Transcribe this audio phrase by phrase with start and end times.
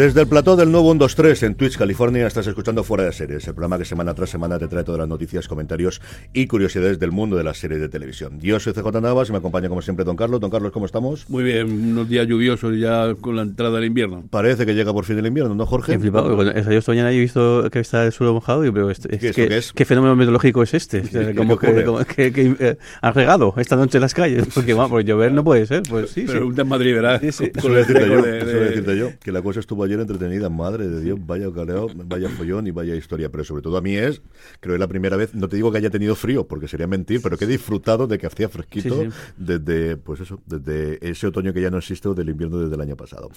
[0.00, 3.52] Desde el plató del nuevo 123 en Twitch, California, estás escuchando Fuera de Series, el
[3.52, 6.00] programa que semana tras semana te trae todas las noticias, comentarios
[6.32, 8.40] y curiosidades del mundo de las series de televisión.
[8.40, 10.40] Yo soy CJ Navas y me acompaña como siempre Don Carlos.
[10.40, 11.28] Don Carlos, ¿cómo estamos?
[11.28, 14.24] Muy bien, unos días lluviosos ya con la entrada del invierno.
[14.30, 15.92] Parece que llega por fin el invierno, ¿no, Jorge?
[15.92, 16.34] He flipado.
[16.34, 18.88] Cuando he salido esta mañana y he visto que está el suelo mojado y pero
[18.90, 19.72] es, es ¿Qué es que, que es?
[19.74, 21.00] ¿qué fenómeno meteorológico es este?
[21.00, 24.02] O sea, ¿Qué- como qué que, como que- que, eh, han regado esta noche en
[24.02, 24.46] las calles.
[24.54, 25.82] Porque, vamos, por llover no puede ser.
[25.90, 26.26] Pues sí, sí.
[26.26, 27.20] Pregunta en Madrid, ¿verdad?
[27.20, 27.44] Sí, sí.
[27.54, 29.89] Eso Con voy a el decirte yo, de- de- decirte yo, que la cosa estuvo
[29.90, 33.76] ayer entretenida, madre de Dios, vaya caleo, vaya follón y vaya historia, pero sobre todo
[33.76, 34.22] a mí es,
[34.60, 36.86] creo que es la primera vez, no te digo que haya tenido frío, porque sería
[36.86, 39.16] mentir, pero que he disfrutado de que hacía fresquito Sí, sí.
[39.36, 42.80] desde, pues eso, desde ese otoño que ya no existe o del invierno desde el
[42.80, 43.30] año pasado.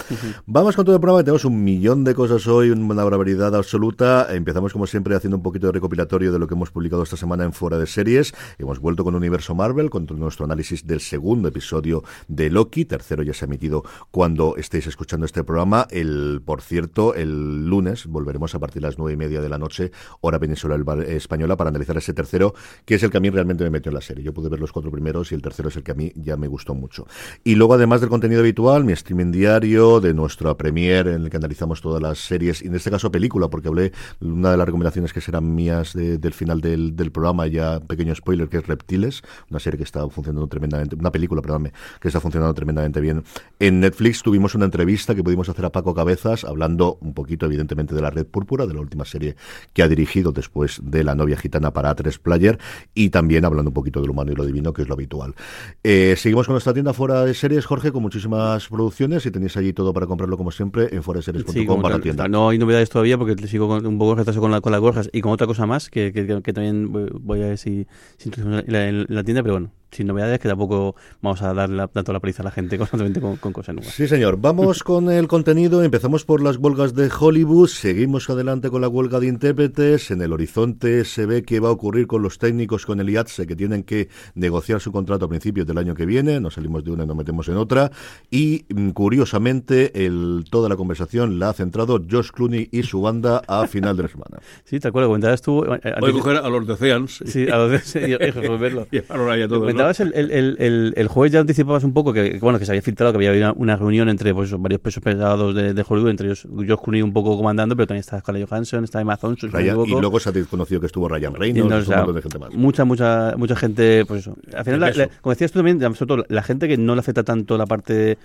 [0.45, 4.33] Vamos con todo el programa, que tenemos un millón de cosas hoy, una barbaridad absoluta,
[4.33, 7.43] empezamos como siempre haciendo un poquito de recopilatorio de lo que hemos publicado esta semana
[7.43, 12.03] en Fuera de Series, hemos vuelto con Universo Marvel, con nuestro análisis del segundo episodio
[12.27, 15.87] de Loki, tercero ya se ha emitido cuando estéis escuchando este programa.
[15.89, 19.57] El, por cierto, el lunes volveremos a partir de las nueve y media de la
[19.57, 22.53] noche, hora peninsular española, para analizar ese tercero,
[22.85, 24.23] que es el que a mí realmente me metió en la serie.
[24.23, 26.37] Yo pude ver los cuatro primeros y el tercero es el que a mí ya
[26.37, 27.07] me gustó mucho.
[27.43, 31.37] Y luego, además del contenido habitual, mi streaming diario, de nuestra premier, en el que
[31.37, 35.13] analizamos todas las series, y en este caso película, porque hablé una de las recomendaciones
[35.13, 39.59] que serán mías de- del final del, programa, ya pequeño spoiler, que es Reptiles, una
[39.59, 43.23] serie que está funcionando tremendamente, una película, perdóname, que está funcionando tremendamente bien.
[43.59, 47.93] En Netflix tuvimos una entrevista que pudimos hacer a Paco Cabezas, hablando un poquito, evidentemente,
[47.95, 49.35] de la Red Púrpura, de la última serie
[49.73, 52.57] que ha dirigido después de La novia gitana para A3 Player,
[52.93, 55.35] y también hablando un poquito de lo humano y lo divino, que es lo habitual.
[55.83, 59.73] Eh, seguimos con nuestra tienda fuera de series, Jorge, con muchísimas producciones, y tenéis allí
[59.73, 62.27] todo para comprarlo como siempre en fuera de series.com Sí, barra tal, tienda.
[62.27, 65.09] No hay novedades todavía porque sigo con, un poco retraso con, la, con las gorjas
[65.11, 67.85] y con otra cosa más que, que, que- que también voy- a ver si,
[68.17, 71.69] si en la, en la tienda, pero bueno, sin novedades que tampoco vamos a dar
[71.69, 73.93] la, tanto la paliza a la gente constantemente con, con cosas nuevas.
[73.93, 74.37] Sí, señor.
[74.39, 75.83] Vamos con el contenido.
[75.83, 77.67] Empezamos por las huelgas de Hollywood.
[77.67, 80.11] Seguimos adelante con la huelga de intérpretes.
[80.11, 83.47] En el horizonte se ve que va a ocurrir con los técnicos, con el IATSE,
[83.47, 86.39] que tienen que negociar su contrato a principios del año que viene.
[86.39, 87.91] Nos salimos de una y nos metemos en otra.
[88.29, 93.41] Y, mm, curiosamente, el, toda la conversación la ha centrado Josh Clooney y su banda
[93.47, 94.37] a final de la semana.
[94.65, 95.63] Sí, cual, lo comentabas tú.
[95.65, 99.47] eh, Voy a coger a los de Oceans Sí, a los de sí, y-.
[99.47, 102.65] Comentabas el, el, el, el, el jueves ya anticipabas un poco que, que, bueno que
[102.65, 105.73] se había filtrado que había habido una, una reunión entre pues, varios pesos pesados de,
[105.73, 109.01] de Hollywood, entre ellos George Clooney un poco comandando, pero también está Scarlett Johansson, está
[109.01, 111.85] Emma Thompson, Ryan- y luego se ha conocido que estuvo Ryan Reynolds, no, o un
[111.85, 112.53] sea, montón de gente más.
[112.53, 114.35] Mucha, mucha, mucha gente, pues eso.
[114.55, 116.99] Al final, la- la- como decías tú también, sobre todo la gente que no le
[116.99, 118.17] afecta tanto la parte,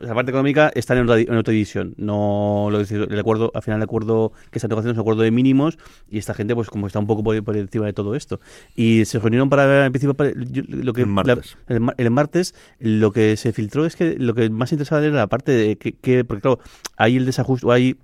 [0.00, 1.94] la parte económica está en otra, en otra división.
[1.96, 5.22] No lo decir, el acuerdo, al final el acuerdo que está negociando es un acuerdo
[5.22, 5.78] de mínimos
[6.10, 8.40] y esta gente, pues como está un poco por, por encima de todo esto.
[8.74, 11.56] Y se reunieron para, en principio, para- yo- lo que El martes.
[11.66, 15.04] la- el, ma- el martes, lo que se filtró es que lo que más interesaba
[15.04, 16.58] era la parte de que, que- porque claro,
[16.96, 17.96] hay el desajuste, o hay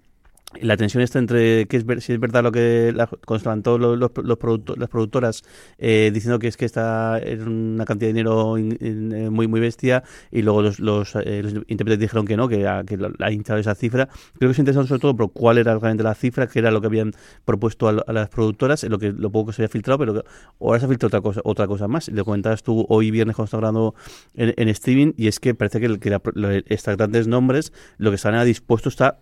[0.60, 3.98] la tensión está entre que es ver- si es verdad lo que la, todos los,
[3.98, 4.38] los, los
[4.78, 5.42] las productoras
[5.78, 9.46] eh, diciendo que es que está en una cantidad de dinero in- in- eh, muy
[9.48, 12.84] muy bestia y luego los, los, eh, los intérpretes dijeron que no que, a-
[13.20, 14.08] ha hinchado esa cifra.
[14.38, 16.80] Creo que se interesaron sobre todo por cuál era realmente la cifra que era lo
[16.80, 17.12] que habían
[17.44, 20.24] propuesto a, a las productoras lo que lo poco que se había filtrado pero
[20.60, 22.08] ahora se ha filtrado otra cosa otra cosa más.
[22.08, 23.94] Lo comentabas tú hoy viernes cuando grabando
[24.34, 28.10] en, en streaming y es que parece que, que la, lo- estos grandes nombres lo
[28.10, 29.18] que están dispuestos está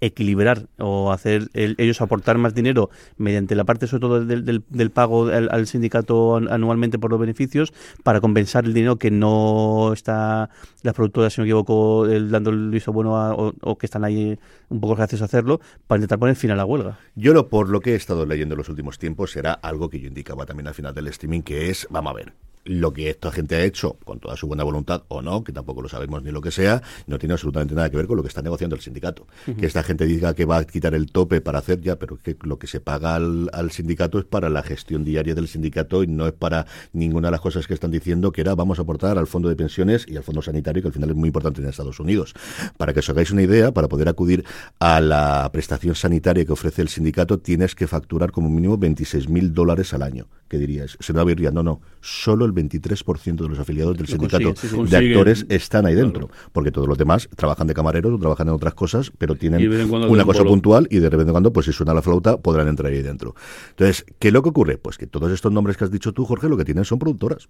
[0.00, 4.62] equilibrar o hacer el- ellos aportar más dinero mediante la parte sobre todo del, del,
[4.68, 7.72] del pago al, sindicato an- anualmente por los beneficios
[8.02, 10.50] para compensar el dinero que no está
[10.82, 14.04] las productoras si no me equivoco el- dando el visto bueno a- o, que están
[14.04, 14.38] ahí
[14.68, 16.98] un poco gracias a hacerlo para intentar poner fin a la huelga.
[17.14, 20.00] Yo lo, por lo que he estado leyendo en los últimos tiempos era algo que
[20.00, 22.32] yo indicaba también al final del streaming, que es, vamos a ver,
[22.66, 25.82] lo que esta gente ha hecho, con toda su buena voluntad o no, que tampoco
[25.82, 28.28] lo sabemos ni lo que sea, no tiene absolutamente nada que ver con lo que
[28.28, 29.26] está negociando el sindicato.
[29.58, 32.36] Que esta gente diga que va a quitar el tope para hacer ya, pero que
[32.42, 36.06] lo que se paga al, al sindicato es para la gestión diaria del sindicato y
[36.06, 39.18] no es para ninguna de las cosas que están diciendo que era vamos a aportar
[39.18, 41.68] al fondo de pensiones y al fondo sanitario, que al final es muy importante en
[41.68, 42.34] Estados Unidos.
[42.76, 44.44] Para que os hagáis una idea, para poder acudir
[44.78, 49.52] a la prestación sanitaria que ofrece el sindicato, tienes que facturar como mínimo 26 mil
[49.52, 50.26] dólares al año.
[50.48, 50.96] ¿Qué dirías?
[51.00, 51.50] Se ya.
[51.50, 51.80] No, no.
[52.00, 54.54] Solo el 23% de los afiliados del sindicato
[54.84, 56.30] de actores están ahí dentro.
[56.52, 60.24] Porque todos los demás trabajan de camareros o trabajan en otras cosas, pero tienen una
[60.24, 63.34] cosa puntual y de en cuando, pues si suena la flauta, podrán entrar ahí dentro.
[63.70, 64.78] Entonces, ¿qué es lo que ocurre?
[64.78, 67.48] Pues que todos estos nombres que has dicho tú, Jorge, lo que tienen son productoras.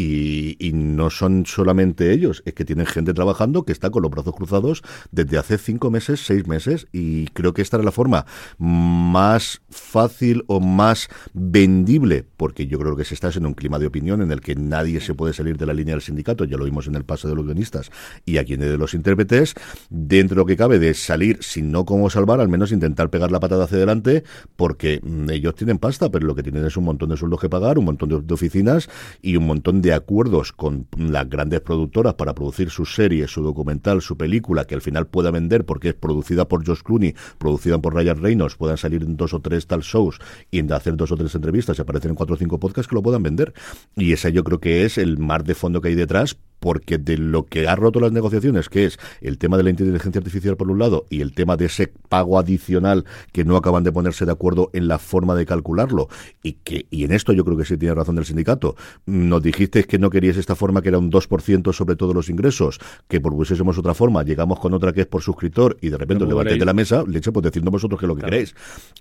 [0.00, 4.10] Y, y no son solamente ellos, es que tienen gente trabajando que está con los
[4.10, 8.24] brazos cruzados desde hace cinco meses, seis meses, y creo que esta era la forma
[8.58, 13.86] más fácil o más vendible, porque yo creo que se está en un clima de
[13.86, 16.64] opinión en el que nadie se puede salir de la línea del sindicato, ya lo
[16.64, 17.90] vimos en el paso de los guionistas
[18.24, 19.54] y aquí en el de los intérpretes,
[19.90, 23.30] dentro de lo que cabe de salir sin no como salvar, al menos intentar pegar
[23.30, 24.24] la patada hacia adelante,
[24.56, 27.48] porque mm, ellos tienen pasta, pero lo que tienen es un montón de sueldos que
[27.48, 28.88] pagar, un montón de, de oficinas
[29.20, 34.02] y un montón de acuerdos con las grandes productoras para producir su serie, su documental,
[34.02, 37.94] su película, que al final pueda vender porque es producida por Josh Clooney, producida por
[37.94, 40.18] Ryan Reynolds, puedan salir dos o tres tal shows
[40.50, 42.94] y en hacer dos o tres entrevistas y aparecer en cuatro o cinco podcasts que
[42.94, 43.52] lo puedan vender.
[43.96, 47.18] Y ese yo creo que es el mar de fondo que hay detrás porque de
[47.18, 50.70] lo que ha roto las negociaciones, que es el tema de la inteligencia artificial por
[50.70, 54.32] un lado y el tema de ese pago adicional que no acaban de ponerse de
[54.32, 56.08] acuerdo en la forma de calcularlo
[56.42, 58.76] y que y en esto yo creo que sí tiene razón el sindicato.
[59.06, 62.78] Nos dijisteis que no queríais esta forma que era un 2% sobre todos los ingresos,
[63.08, 66.44] que propusiésemos otra forma, llegamos con otra que es por suscriptor y de repente levantáis
[66.44, 66.60] queréis.
[66.60, 68.54] de la mesa, leche, pues decidnos vosotros qué es lo que queréis.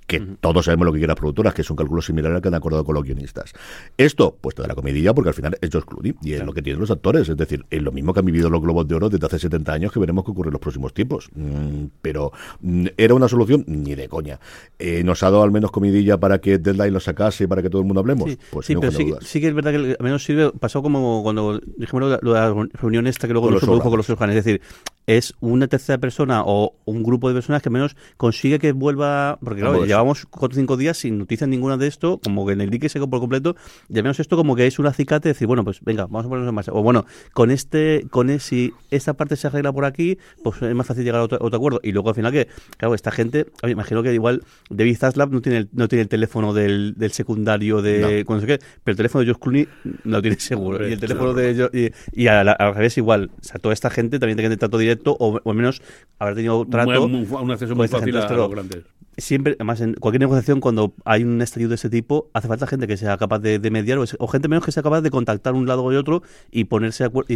[0.06, 2.48] Que todos sabemos lo que quieren las productoras, que es un cálculo similar al que
[2.48, 3.54] han acordado con los guionistas.
[3.98, 6.54] Esto, pues te da la comidilla porque al final es George Clooney y es lo
[6.54, 7.28] que tienen los actores.
[7.30, 9.72] Es decir, es lo mismo que han vivido los Globos de Oro desde hace 70
[9.74, 11.30] años que veremos qué ocurre en los próximos tiempos.
[11.36, 13.64] Mm, pero, mm, ¿era una solución?
[13.68, 14.40] Ni de coña.
[14.80, 17.70] Eh, ¿Nos ha dado al menos comidilla para que Deadline lo sacase y para que
[17.70, 18.30] todo el mundo hablemos?
[18.30, 20.82] Sí, Pues sí, no, pero sí, sí que es verdad que al menos sirve, pasó
[20.82, 23.98] como cuando dijimos lo de, la reunión esta que luego Con no se produjo con
[23.98, 24.62] los órganos, es decir,
[25.08, 29.40] es una tercera persona o un grupo de personas que al menos consigue que vuelva,
[29.42, 32.60] porque claro, llevamos cuatro o cinco días sin noticias ninguna de esto, como que en
[32.62, 33.56] el dique seco por completo,
[33.90, 36.26] y al menos esto como que es un acicate de decir, bueno, pues venga, vamos
[36.26, 36.72] a ponernos en marcha.
[36.74, 40.76] O bueno, con este, con e- si esta parte se arregla por aquí, pues es
[40.76, 41.80] más fácil llegar a otro, a otro acuerdo.
[41.84, 45.32] Y luego al final que, claro, esta gente, a mí, imagino que igual David Zaslav
[45.32, 48.92] no tiene el, no tiene el teléfono del, del secundario de cuando se quede, pero
[48.92, 49.68] el teléfono de George Clooney
[50.04, 50.86] lo tiene seguro.
[50.86, 53.32] y el teléfono de Jo- y, y a la- al revés igual.
[53.40, 55.82] O sea, toda esta gente también tiene trato directo o, o al menos
[56.20, 57.08] haber tenido trato.
[57.08, 58.26] Muy- un acceso muy fácil gente.
[58.26, 58.84] a Pero los grandes.
[59.18, 62.86] Siempre, además, en cualquier negociación, cuando hay un estallido de ese tipo, hace falta gente
[62.86, 65.66] que sea capaz de, de mediar o, gente menos que sea capaz de contactar un
[65.66, 66.22] lado y otro
[66.52, 67.34] y ponerse de acuerdo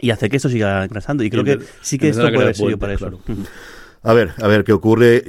[0.00, 1.22] y, hacer que esto siga engrasando.
[1.22, 3.20] Y creo que sí que esto a puede haber sido para eso.
[4.02, 5.24] A ver, a ver qué ocurre.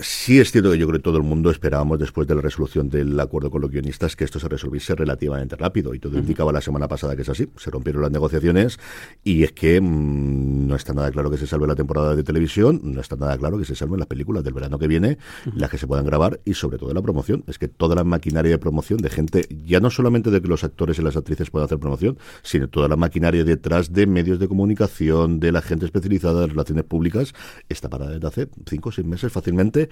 [0.00, 2.90] Sí es cierto que yo creo que todo el mundo esperábamos después de la resolución
[2.90, 6.60] del acuerdo con los guionistas que esto se resolviese relativamente rápido y todo indicaba la
[6.60, 7.48] semana pasada que es así.
[7.56, 8.78] Se rompieron las negociaciones
[9.24, 12.80] y es que mm, no está nada claro que se salve la temporada de televisión,
[12.82, 15.18] no está nada claro que se salven las películas del verano que viene,
[15.54, 17.44] las que se puedan grabar y sobre todo la promoción.
[17.46, 20.64] Es que toda la maquinaria de promoción de gente, ya no solamente de que los
[20.64, 24.48] actores y las actrices puedan hacer promoción, sino toda la maquinaria detrás de medios de
[24.48, 27.32] comunicación, de la gente especializada de relaciones públicas,
[27.68, 29.88] está parada desde hace cinco o seis meses fácilmente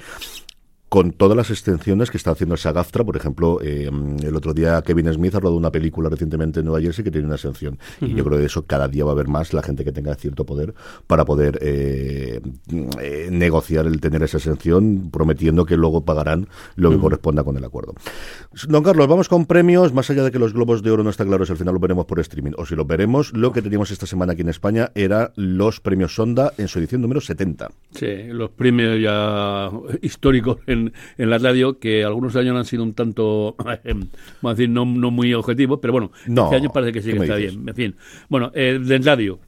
[0.96, 3.90] con todas las extensiones que está haciendo el SAGAFTRA, por ejemplo, eh,
[4.22, 7.26] el otro día Kevin Smith ha rodado una película recientemente en Nueva Jersey que tiene
[7.26, 7.78] una extensión.
[8.00, 9.92] Y yo creo que de eso cada día va a haber más la gente que
[9.92, 10.72] tenga cierto poder
[11.06, 12.40] para poder eh,
[13.02, 17.64] eh, negociar el tener esa exención, prometiendo que luego pagarán lo que corresponda con el
[17.64, 17.92] acuerdo.
[18.66, 21.26] Don Carlos, vamos con premios, más allá de que los Globos de Oro no está
[21.26, 23.90] claro si al final lo veremos por streaming o si lo veremos, lo que teníamos
[23.90, 27.70] esta semana aquí en España era los premios Sonda en su edición número 70.
[27.90, 30.85] Sí, los premios ya históricos en,
[31.18, 34.08] en la radio, que algunos años han sido un tanto, vamos
[34.44, 37.16] a decir, no, no muy objetivos, pero bueno, No, este año parece que sí ¿qué
[37.18, 37.54] que está dices?
[37.56, 37.68] bien.
[37.68, 37.96] En fin,
[38.28, 39.38] bueno, eh, de radio.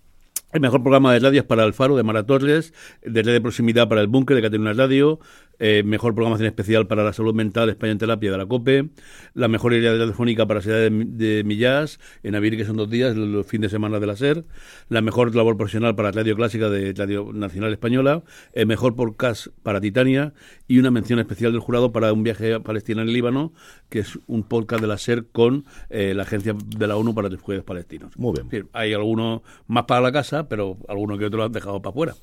[0.50, 3.86] El mejor programa de radio es para El Faro de Mara Torres, de de proximidad
[3.86, 5.20] para El Búnker de Cataluña Radio,
[5.58, 8.90] eh, mejor programación especial para la salud mental España en terapia de la COPE,
[9.32, 13.16] la mejor idea telefónica para Ciudad de, de Millás, en Avir que son dos días,
[13.16, 14.44] los fines de semana de la SER,
[14.88, 18.22] la mejor labor profesional para Radio Clásica de Radio Nacional Española,
[18.52, 20.34] el mejor podcast para Titania
[20.66, 23.54] y una mención especial del jurado para un viaje a Palestina en el Líbano,
[23.88, 27.30] que es un podcast de la SER con eh, la Agencia de la ONU para
[27.30, 28.16] Refugiados Palestinos.
[28.18, 28.68] Muy bien.
[28.74, 31.90] Hay algunos más para la casa casa, pero algunos que otros lo han dejado para
[31.90, 32.14] afuera.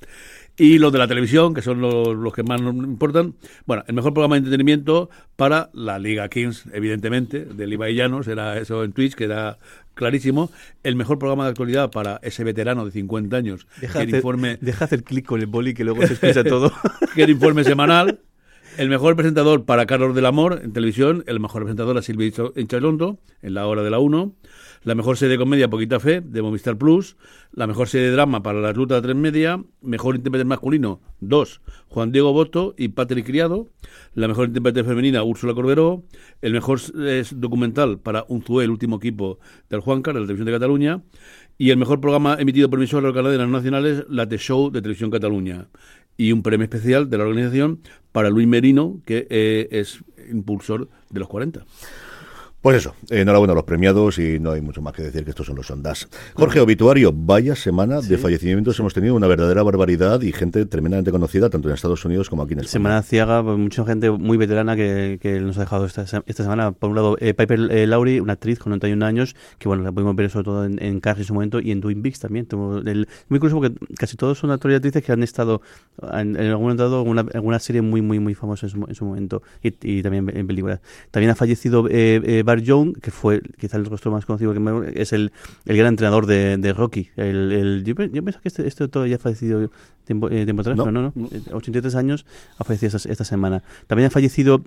[0.58, 3.36] Y los de la televisión, que son los, los que más nos importan.
[3.66, 8.58] Bueno, el mejor programa de entretenimiento para la Liga Kings, evidentemente, del Ibai Llanos, era
[8.58, 9.58] eso en Twitch, que era
[9.96, 10.50] clarísimo.
[10.84, 14.20] El mejor programa de actualidad para ese veterano de 50 años, Deja, que el hacer,
[14.20, 16.72] informe, deja hacer clic con el boli que luego se expresa todo.
[17.16, 18.20] que el informe semanal.
[18.78, 23.20] El mejor presentador para Carlos del Amor en televisión, el mejor presentador a Silvia Enchalondo
[23.42, 24.34] en la hora de la 1,
[24.86, 27.18] la mejor serie de comedia Poquita Fe de Movistar Plus,
[27.52, 31.62] la mejor serie de drama para la ruta de tres media, mejor intérprete masculino 2,
[31.90, 33.68] Juan Diego Boto y Patrick Criado,
[34.14, 36.04] la mejor intérprete femenina Úrsula Corberó,
[36.44, 39.40] el mejor es documental para Unzué, el último equipo
[39.72, 41.02] del Juancar de la televisión de Cataluña,
[41.58, 45.68] y el mejor programa emitido por emisoras cadenas nacionales, la The Show de Televisión Cataluña.
[46.18, 47.80] Y un premio especial de la organización
[48.12, 51.66] para Luis Merino, que eh, es impulsor de los 40.
[52.66, 55.46] Pues eso, enhorabuena a los premiados y no hay mucho más que decir que estos
[55.46, 56.10] son los ondas.
[56.34, 61.48] Jorge, obituario, vaya semana de fallecimientos hemos tenido, una verdadera barbaridad y gente tremendamente conocida
[61.52, 62.72] tanto en Estados Unidos como aquí en España.
[62.72, 66.72] Semana ciaga, pues, mucha gente muy veterana que, que nos ha dejado esta, esta semana.
[66.72, 69.92] Por un lado, eh, Piper eh, Laurie, una actriz con 91 años, que bueno, la
[69.92, 72.48] pudimos ver sobre todo en, en Cars en su momento y en Twin Peaks también.
[72.88, 75.62] El- muy curioso porque casi todos son actores y actrices que han estado
[76.14, 78.72] en, en algún momento dado en una, en una serie muy, muy, muy famosa en
[78.72, 80.80] su, en su momento y, y también en películas.
[81.12, 84.92] También ha fallecido eh, eh, Young, que fue quizá el rostro más conocido que me-
[84.96, 85.32] es el,
[85.66, 87.10] el gran entrenador de, de Rocky.
[87.16, 89.70] El, el- yo, yo pensaba que este, este todo ya ha fallecido
[90.06, 90.92] tiempo, eh, tiempo atrás, No.
[90.92, 91.28] no, no.
[91.32, 92.26] Eh, 83 años
[92.58, 93.64] ha fallecido esta, esta semana.
[93.88, 94.64] También ha fallecido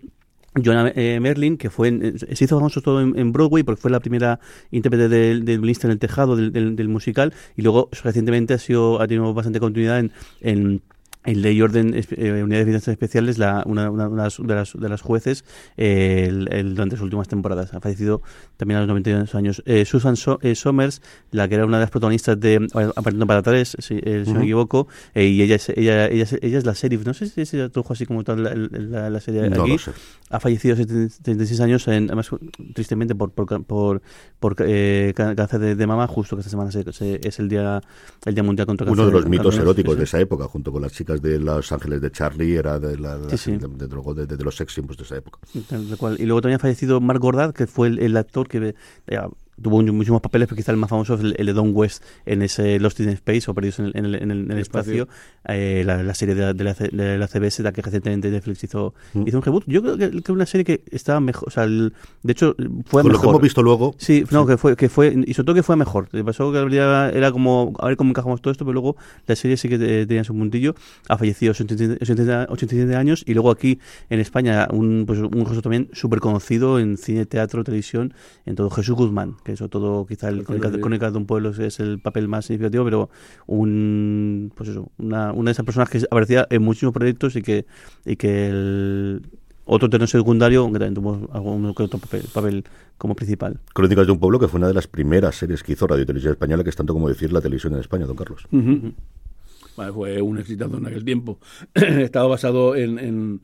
[0.65, 3.81] Jonah eh, Merlin, que fue en- eh, se hizo famoso todo en, en Broadway porque
[3.81, 4.41] fue la primera
[4.71, 9.01] intérprete del, del en el tejado del, del- del musical y luego recientemente ha sido
[9.01, 10.83] ha tenido bastante continuidad en, en
[11.31, 14.73] el Ley Orden, espe- eh, Unidades de Vigilancia Especiales, la, una, una- una de, las,
[14.73, 15.45] de las jueces
[15.77, 17.75] eh, el- el- durante sus últimas temporadas.
[17.75, 18.23] Ha fallecido
[18.57, 19.63] también a los 92 años.
[19.67, 22.67] Eh, Susan So- eh, Somers, la que era una de las protagonistas de
[22.97, 26.23] Apartando para tres, si, eh, si no me equivoco, eh, y ella es, ella, ella,
[26.25, 27.05] es, ella es la sheriff.
[27.07, 29.79] No sé si se tradujo así como tal la, la- la serie No aquí lo
[29.79, 29.93] sé.
[30.31, 32.31] ha fallecido a 76 años, en, además
[32.75, 34.03] tristemente por, por, por,
[34.41, 37.81] por eh, cáncer de, de mama, justo que esta semana se- se- es el día
[38.25, 39.15] el día mundial contra el Uno cáncer.
[39.15, 42.01] de los mitos cáncer- eróticos de esa época, junto con las chicas de Los Ángeles
[42.01, 43.51] de Charlie, era de, la, de, Sí, sí.
[43.53, 45.39] de- de- de- de- de los sex symbols de esa época.
[45.69, 46.17] Tal cual.
[46.19, 48.75] Y luego también ha fallecido Mark Gordad, que fue el, el actor que
[49.07, 49.19] eh,
[49.63, 52.43] tuvo muchísimos papeles, pero quizá el más famoso es el, el de Don West en
[52.43, 55.09] ese Lost in Space o Perdidos en el, en el, en el- en el espacio,
[55.49, 58.31] eh, la, la serie de la, de, la, C- de la CBS, la que recientemente
[58.31, 59.25] Netflix hizo, Mm.
[59.27, 59.65] hizo un reboot.
[59.67, 62.55] Yo creo que, que una serie que estaba mejor, o sea, el- de hecho
[62.87, 63.21] fue Con lo mejor.
[63.21, 65.77] que hemos visto luego, Sí, no, que fue, que fue, y sobre todo que fue
[65.77, 66.09] mejor.
[66.13, 68.97] Le pasó que era como, a ver cómo encajamos todo esto, pero luego
[69.27, 70.75] la serie sí que tenía su puntillo.
[71.09, 73.79] Ha fallecido a 87 87 87 años y luego aquí
[74.11, 78.15] en España un, pues, un rostro también súper conocido en cine, teatro, televisión,
[78.47, 81.99] en todo Jesús Guzmán, que eso todo quizá el crónica, de un pueblo es- el
[81.99, 83.11] papel más significativo, pero
[83.47, 87.65] un, pues eso, una, una de esas personas que aparecía en muchísimos proyectos y que,
[88.05, 89.23] y que el,
[89.65, 92.65] otro terreno secundario, aunque también tuvo algún otro papel, papel
[92.97, 93.59] como principal.
[93.73, 96.33] Crónicas de un pueblo, que fue una de las primeras series que hizo Radio Televisión
[96.33, 98.47] Española, que es tanto como decir la televisión en España, don Carlos.
[98.53, 98.93] Ujú.
[99.77, 101.39] Bueno, fue un exitazo en aquel tiempo.
[101.75, 103.41] Estaba basado en, en,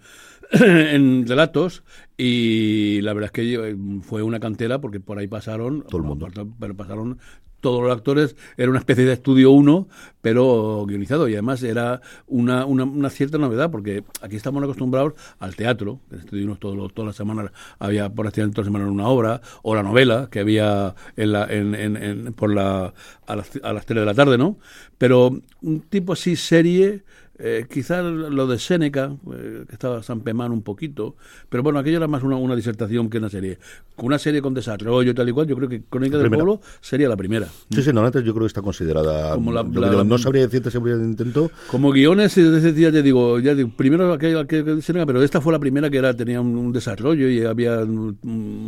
[0.95, 1.83] en relatos
[2.17, 6.05] y la verdad es que eh, fue una cantera porque por ahí pasaron, Todo el
[6.05, 6.29] mundo.
[6.59, 7.19] pero pasaron
[7.61, 9.89] todos los actores, era una especie de estudio uno,
[10.21, 15.57] pero guionizado y además era una, una, una cierta novedad porque aquí estamos acostumbrados al
[15.57, 18.93] teatro, en estudio uno todos los- todas las semanas había por accidente todas las semanas
[18.93, 22.93] una obra, o la novela que había en la, en, en- en- por la,
[23.27, 24.59] a, las, a las 3 de la tarde, ¿no?
[24.99, 27.03] Pero un tipo así serie,
[27.39, 31.17] eh, quizás lo de Séneca, eh, que estaba San Pemán un poquito,
[31.49, 33.59] pero bueno, aquello era más una, una disertación que una serie.
[33.97, 36.29] Una serie con desarrollo y tal y cual, yo creo que Crónica del.
[36.31, 37.47] Pueblo sería la primera.
[37.71, 39.35] Sí, sí, no, antes yo creo que está considerada.
[39.35, 41.51] Como la- yo la- no sabría decirte si habría intento.
[41.71, 45.41] Como guiones, de ese día te digo, ya digo, primero aquel, aquel Séneca, pero esta
[45.41, 47.85] fue la primera que era tenía un, un desarrollo y había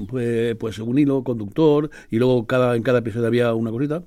[0.09, 4.03] pues, pues un hilo conductor y luego cada en cada episodio había una cosita.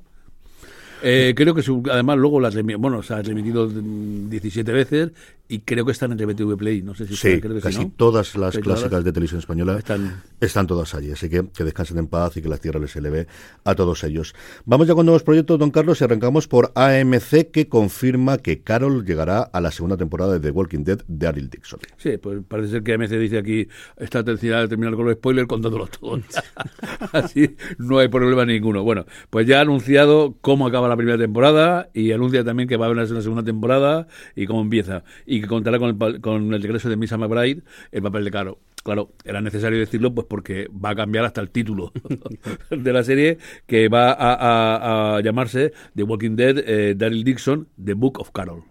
[1.04, 5.12] Eh, creo que su- además luego las bueno, se ha remitido mm, 17 veces
[5.52, 7.78] y creo que están en RBTV Play, no sé si Sí, está, creo que casi
[7.78, 7.92] sí, ¿no?
[7.98, 11.12] todas las clásicas todas de televisión española están están todas allí.
[11.12, 13.26] Así que que descansen en paz y que la tierra les eleve
[13.64, 14.36] a todos ellos.
[14.66, 19.04] Vamos ya con nuevos proyectos, don Carlos, y arrancamos por AMC, que confirma que Carol
[19.06, 21.80] llegará a la segunda temporada de The Walking Dead de Daryl Dixon.
[21.98, 25.48] Sí, pues parece ser que AMC dice aquí esta tercera de terminar con los spoilers
[25.48, 26.20] contándolo todo.
[27.12, 28.84] Así no hay problema ninguno.
[28.84, 32.86] Bueno, pues ya ha anunciado cómo acaba la primera temporada y anuncia también que va
[32.86, 35.04] a haber una segunda temporada y cómo empieza.
[35.26, 38.60] Y que contará con el, con el regreso de Misa McBride, el papel de Caro.
[38.84, 41.92] Claro, era necesario decirlo pues porque va a cambiar hasta el título
[42.70, 48.20] de la serie que va a, llamarse The Walking Dead, eh, Daryl Dixon, The Book
[48.20, 48.64] of Carol.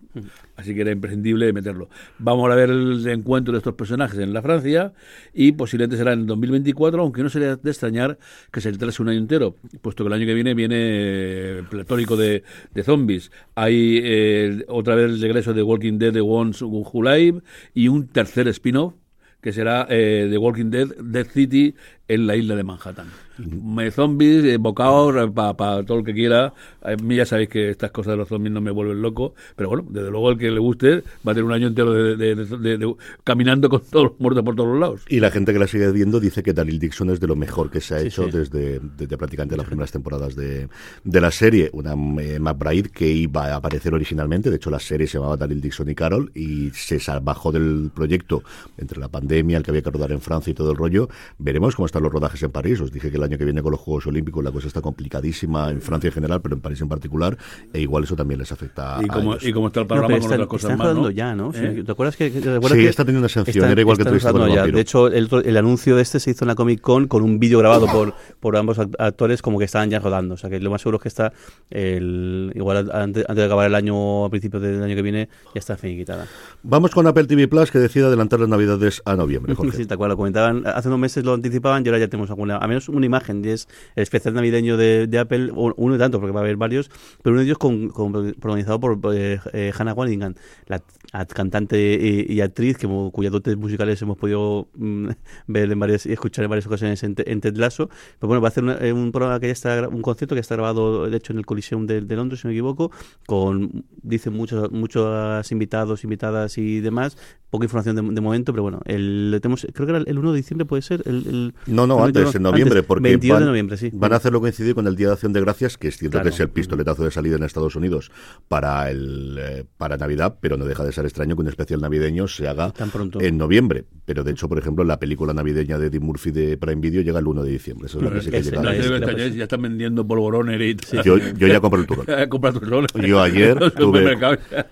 [0.59, 1.89] Así que era imprescindible meterlo.
[2.19, 4.93] Vamos a ver el encuentro de estos personajes en la Francia
[5.33, 8.19] y posiblemente será en 2024, aunque no sería de extrañar
[8.51, 12.17] que se retrase un año entero, puesto que el año que viene viene eh, pletórico
[12.17, 12.43] de,
[12.75, 13.31] de zombies.
[13.55, 17.41] Hay eh, otra vez el regreso de Walking Dead de Once Who Live
[17.73, 18.95] y un tercer spin-off
[19.41, 21.77] que será eh, The Walking Dead, Dead City
[22.09, 23.07] en la isla de Manhattan.
[23.39, 26.53] Me zombies, eh, bocados, eh, para todo el que quiera.
[26.83, 29.69] A mí ya sabéis que estas cosas de los zombies no me vuelven loco, pero
[29.69, 33.69] bueno, desde luego el que le guste va a tener un año entero de, caminando
[33.69, 35.03] con todos los muertos por todos los lados.
[35.09, 37.71] Y la gente que la sigue viendo dice que Daryl Dixon es de lo mejor
[37.71, 38.81] que se ha hecho Desde,
[39.17, 40.69] prácticamente las primeras temporadas de,
[41.05, 41.71] la serie.
[41.73, 45.61] Una eh, McBride que iba a aparecer originalmente, de hecho la serie se llamaba Daryl
[45.61, 48.43] Dixon y Carol y se bajó del proyecto
[48.77, 51.09] entre la pandemia, el que había que rodar en Francia y todo el rollo.
[51.39, 52.81] Veremos cómo está los rodajes en París.
[52.81, 55.71] Os dije que el año que viene con los Juegos Olímpicos la cosa está complicadísima
[55.71, 57.37] en Francia en general, pero en París en particular,
[57.73, 60.47] e igual eso también les afecta y como, Y como está el panorama con otras
[60.47, 61.11] cosas más, ¿no?
[61.11, 61.53] ya, ¿no?
[61.55, 61.83] ¿Eh?
[61.85, 64.67] ¿Te acuerdas que, sí, está teniendo una sanción, era igual que tú ya.
[64.67, 67.39] De hecho, el, el, anuncio de este se hizo en la Comic Con con un
[67.39, 70.35] vídeo grabado por, por ambos actores como que estaban ya rodando.
[70.35, 71.33] O sea, que lo más seguro es que está,
[71.71, 75.77] el, igual antes, de acabar el año, a principios del año que viene, ya está
[75.77, 76.27] finiquitada.
[76.63, 79.55] Vamos con Apple TV Plus, que decide adelantar las navidades a noviembre.
[79.59, 79.77] Jorge.
[79.77, 82.59] Sí, te acuerdo, lo comentaban, hace unos meses lo anticipaban y ahora ya tenemos alguna,
[82.59, 86.33] a menos una imagen, y es el especial navideño de, Apple, uno de tanto, porque
[86.33, 86.91] va a haber varios,
[87.23, 90.35] pero uno de ellos con, protagonizado por eh, eh, Hannah Waddingham,
[90.67, 90.83] la
[91.27, 95.09] cantante y, actriz que, cuyas dotes musicales hemos podido mm,
[95.47, 97.89] ver en varias y escuchar en varias ocasiones en, en Ted Lasso.
[98.19, 100.55] Pero bueno, va a hacer eh, un programa que ya está, un concierto que está
[100.55, 102.91] grabado, de hecho, en el Coliseum de, Londres, si no me equivoco,
[103.27, 107.17] con, dicen muchos, muchos invitados, invitadas y demás,
[107.51, 110.67] poca información de, momento, pero bueno, el, tenemos, creo que era el 1 de diciembre,
[110.67, 111.03] puede ser.
[111.07, 111.55] El,
[111.87, 113.91] no, no, antes, en noviembre, porque 22 de noviembre, sí.
[113.93, 116.29] van a hacerlo coincidir con el Día de Acción de Gracias, que es cierto que
[116.31, 118.11] es el pistoletazo de salida en Estados Unidos
[118.49, 122.29] para el eh, para Navidad, pero no deja de ser extraño que un especial navideño
[122.29, 122.73] se haga
[123.21, 123.87] en noviembre.
[124.09, 127.19] Pero de hecho, por ejemplo, la película navideña de Eddie Murphy de Prime Video llega
[127.19, 127.89] el 1 de diciembre.
[127.89, 129.29] Eso es lo que sí que llega.
[129.29, 132.87] ya están vendiendo polvorones y yo, yo, ya compré el turrón.
[133.07, 134.19] yo ayer tuve,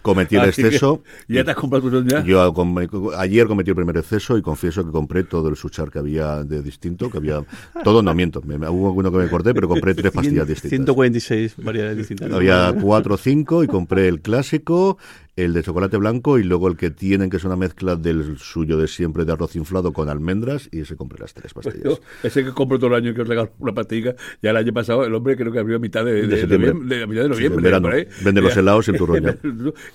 [0.00, 1.02] cometí el exceso.
[1.28, 2.24] ¿Ya te has comprado tu turrón ya?
[2.24, 2.50] Yo
[3.18, 6.62] ayer cometí el primer exceso y confieso que compré todo el suchar que había de
[6.62, 7.44] distinto, que había
[7.84, 10.70] todo, no miento, hubo alguno que me corté, pero compré tres pastillas distintas.
[10.70, 12.32] 146 variedades distintas.
[12.32, 14.96] Había cuatro o cinco y compré el clásico,
[15.36, 18.78] el de chocolate blanco y luego el que tienen, que es una mezcla del suyo
[18.78, 22.00] de siempre de arroz inflado con almendras y ese compré las tres pastillas.
[22.22, 25.04] ese que compro todo el año que os regalo una pastilla, ya el año pasado
[25.04, 28.08] el hombre creo que abrió a mitad de, de, de, de mitad de noviembre.
[28.24, 29.16] Vende los helados y el turrón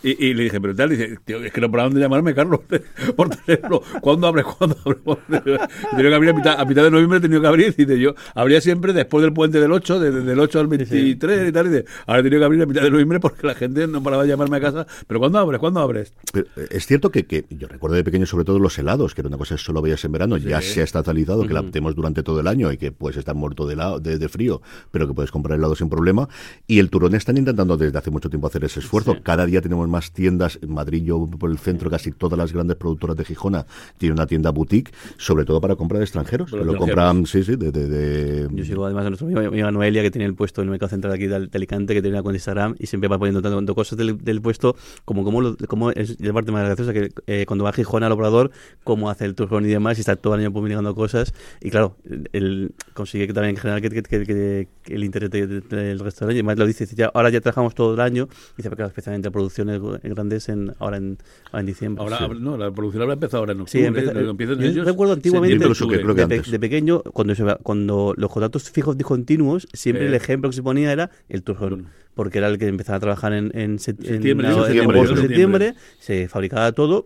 [0.03, 2.61] y, y, le dije, pero tal, dice, tío, es que no para dónde llamarme, Carlos,
[3.15, 3.81] por teléfono.
[4.01, 4.45] ¿Cuándo abres?
[4.45, 5.01] ¿Cuándo abres?
[5.91, 8.13] Tenía que abrir a mitad, a mitad de noviembre he tenido que abrir, y yo,
[8.35, 11.69] abría siempre después del puente del 8, desde el 8 al 23 y tal, y
[11.69, 14.23] de, ahora he tenido que abrir a mitad de noviembre porque la gente no paraba
[14.23, 15.59] de llamarme a casa, pero ¿cuándo abres?
[15.59, 16.13] ¿Cuándo abres?
[16.33, 19.29] Eh, es cierto que, que, yo recuerdo de pequeño sobre todo los helados, que era
[19.29, 22.23] una cosa que solo veías en verano, ya se ha estatalizado, que la tenemos durante
[22.23, 23.75] todo el año y que puedes estar muerto de,
[24.17, 26.27] de, frío, pero que puedes comprar helado sin problema.
[26.67, 29.17] Y el turón están intentando desde hace mucho tiempo hacer ese esfuerzo.
[29.23, 32.77] Cada día tenemos más tiendas, en Madrid, yo por el centro, casi todas las grandes
[32.77, 33.65] productoras de Gijona
[33.97, 37.71] tienen una tienda boutique, sobre todo para comprar extranjeros, que lo compran, sí, sí, de,
[37.71, 40.89] de, Yo sigo además a nuestra amiga Noelia, que tiene el puesto en el mercado
[40.89, 43.97] central aquí de, Alicante, que tiene una cuenta Instagram y siempre va poniendo tanto, cosas
[43.97, 47.73] del, puesto como como, como es la parte más graciosa que eh, cuando va a
[47.73, 48.51] Gijona al operador,
[48.83, 51.33] cómo hace el turrón y demás, y está todo el año publicando cosas.
[51.61, 51.97] Y claro,
[52.33, 56.65] él consigue que también generar que, que, que, el interés del restaurante, y además lo
[56.65, 60.97] dice, ya, ahora ya trabajamos todo el año, dice, porque especialmente producciones grandes en, ahora,
[60.97, 61.17] en,
[61.53, 62.03] en diciembre.
[62.03, 63.81] Ahora, no, la producción habrá empezado ahora en octubre.
[63.81, 70.07] Sí, empieza, yo recuerdo antiguamente, de, pequeño, cuando, se, cuando los contratos fijos discontinuos, siempre
[70.07, 73.33] el ejemplo que se ponía era el turrón porque era el que empezaba a trabajar
[73.33, 77.05] en, en, septiembre, en, septiembre, se fabricaba todo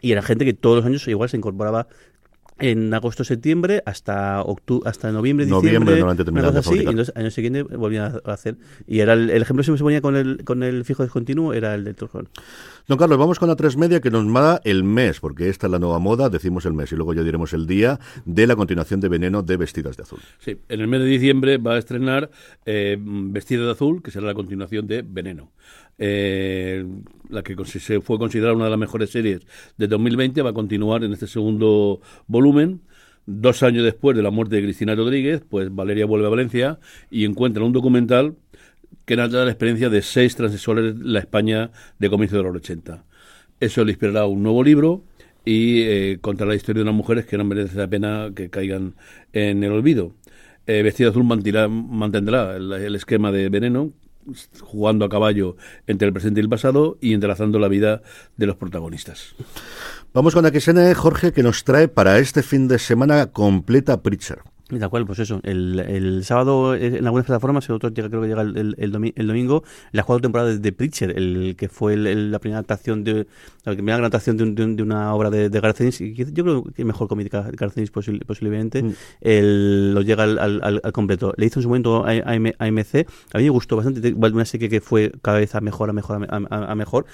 [0.00, 1.86] y era gente que todos los años igual se incorporaba
[2.60, 8.20] en agosto septiembre hasta octubre, hasta noviembre diciembre noviembre así, y entonces año siguiente volvían
[8.24, 8.56] a hacer.
[8.86, 11.84] Y era el, ejemplo que se ponía con el con el fijo discontinuo era el
[11.84, 12.28] del turjón
[12.86, 15.70] Don Carlos vamos con la tres media que nos da el mes porque esta es
[15.70, 19.00] la nueva moda decimos el mes y luego ya diremos el día de la continuación
[19.00, 20.20] de Veneno de Vestidas de Azul.
[20.38, 22.30] Sí en el mes de diciembre va a estrenar
[22.66, 25.52] eh, Vestida de Azul que será la continuación de Veneno
[26.00, 26.84] eh,
[27.28, 29.42] la que se fue considerada una de las mejores series
[29.76, 32.80] de 2020, va a continuar en este segundo volumen.
[33.26, 37.26] Dos años después de la muerte de Cristina Rodríguez, pues Valeria vuelve a Valencia y
[37.26, 38.34] encuentra un documental
[39.04, 43.04] que narra la experiencia de seis transexuales en la España de comienzo de los 80.
[43.60, 45.04] Eso le inspirará un nuevo libro
[45.44, 48.94] y eh, contará la historia de unas mujeres que no merece la pena que caigan
[49.34, 50.14] en el olvido.
[50.66, 53.92] Eh, Vestido Azul mantendrá el esquema de Veneno,
[54.60, 55.56] jugando a caballo
[55.86, 58.02] entre el presente y el pasado y entrelazando la vida
[58.36, 59.34] de los protagonistas.
[60.12, 64.42] Vamos con XN, Jorge, que nos trae para este fin de semana completa Preacher.
[64.70, 65.40] Y Tal cual, pues eso.
[65.42, 68.74] El, el sábado eh, en algunas plataformas, el otro llega, creo que llega el, el,
[68.78, 72.38] el domi- el domingo, la cuarta temporada de Preacher, el que fue el- el- la
[72.38, 73.26] primera adaptación de
[73.64, 76.00] la primera gran adaptación de, un- de un- de una obra de, de Garth Ennis,
[76.00, 78.92] y yo creo que mejor cómica Garth Ennis posi- posiblemente, Mm.
[79.20, 81.32] el, lo llega al, al- al- completo.
[81.36, 84.34] Le hizo en su momento a, a- AM AMC, a mí me gustó bastante, igual
[84.34, 87.06] una serie que fue cada vez a mejor, a mejor, a, a- a mejor,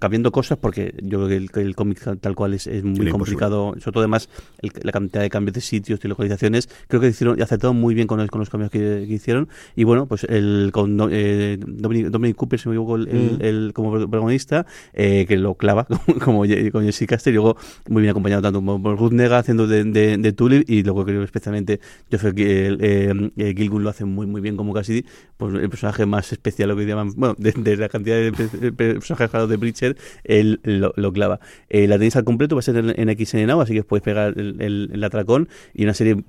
[0.00, 3.74] cambiando cosas porque yo creo que el, el cómic tal cual es, es muy complicado,
[3.78, 4.28] sobre todo además
[4.60, 7.94] el- la cantidad de cambios de sitios y localizaciones, creo que hicieron y acertaron muy
[7.94, 11.58] bien con los, con los cambios que, que hicieron y bueno, pues el con eh,
[11.60, 13.42] Dominic, Dominic Cooper, si me equivoco, el, el- Mm.
[13.42, 15.86] el- como protagonista, eh, que lo clava
[16.24, 17.56] como, Ye- con Jesse Caster y luego
[17.88, 21.22] muy bien acompañado tanto por Ruth Nega haciendo de, de, de Tulip y luego creo
[21.22, 25.04] especialmente Joseph Gil- eh, Gilgun lo hace muy muy bien como Cassidy,
[25.36, 28.48] pues el personaje más especial lo que llaman, bueno, de, de la cantidad de pe-
[28.72, 31.40] pe- personajes de Breacher, él lo, lo clava.
[31.68, 33.86] Eh, la tenéis al completo, va a ser en, en XN Now, así que os
[33.86, 36.22] podéis pegar el, el- el atracón y una serie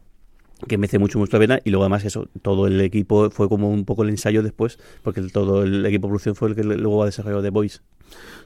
[0.67, 3.69] que merece mucho mucho la pena y luego además eso todo el equipo fue como
[3.69, 7.03] un poco el ensayo después porque todo el equipo de producción fue el que luego
[7.03, 7.79] ha desarrollado The Voice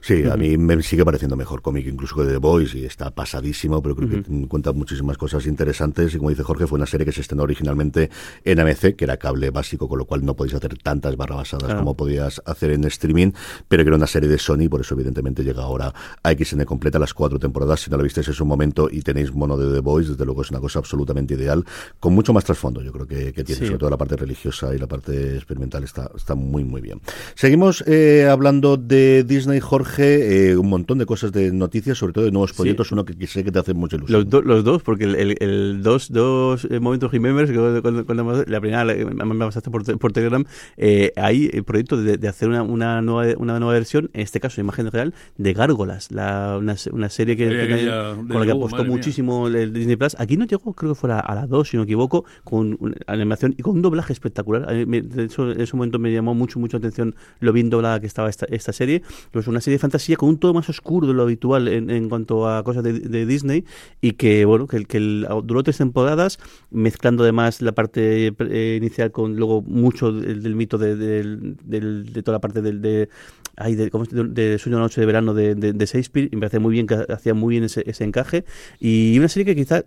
[0.00, 3.82] Sí, a mí me sigue pareciendo mejor cómic incluso que The Voice y está pasadísimo,
[3.82, 7.10] pero creo que cuenta muchísimas cosas interesantes y como dice Jorge, fue una serie que
[7.12, 8.08] se estrenó originalmente
[8.44, 11.80] en AMC, que era cable básico, con lo cual no podéis hacer tantas barrabasadas Claro.
[11.80, 13.32] como podías hacer en streaming,
[13.66, 16.98] pero que era una serie de Sony, por eso evidentemente llega ahora a XN completa
[17.00, 19.80] las cuatro temporadas, si no la visteis es un momento y tenéis mono de The
[19.80, 21.64] Voice, desde luego es una cosa absolutamente ideal,
[21.98, 23.66] con mucho más trasfondo yo creo que, que tiene, Sí.
[23.66, 27.00] sobre todo la parte religiosa y la parte experimental está, está muy muy bien.
[27.34, 32.24] Seguimos eh, hablando de Disney, Jorge, eh, un montón de cosas de noticias, sobre todo
[32.24, 32.56] de nuevos Sí.
[32.56, 34.20] proyectos, uno que, que sé que te hace mucha ilusión.
[34.20, 37.82] los, do- los dos porque el, el- el dos, dos eh, momentos Remembers que cuando-
[37.82, 40.44] cuando- cuando- la primera la- me me pasaste por, por Telegram
[40.76, 44.40] eh, hay el proyecto de, de hacer una, una nueva una nueva versión en este
[44.40, 48.52] caso imagen real de Gárgolas la, una, una serie que, que- aquella con la que
[48.52, 48.92] apostó mía.
[48.92, 51.82] muchísimo el, Disney Plus aquí no llegó creo que fuera a la 2 si no
[51.82, 55.50] me equivoco con una animación y con un doblaje espectacular A mí me- de hecho,
[55.50, 58.46] en ese momento me llamó mucho mucho la atención lo bien doblada que estaba esta,
[58.46, 61.68] esta serie pues una serie de fantasía con un tono más oscuro de lo habitual
[61.68, 63.64] en, en cuanto a cosas de, de Disney
[64.00, 66.38] y que bueno que, el- que el- duró tres temporadas
[66.70, 72.36] mezclando además la parte eh, inicial con luego mucho del, del mito de, de toda
[72.36, 73.08] la parte del de
[73.56, 75.54] ay, de, ¿cómo se- de, Sueño noche de verano de,
[75.86, 78.44] Shakespeare y me parece muy bien que hacía muy bien ese, ese encaje
[78.80, 79.84] y una serie que quizá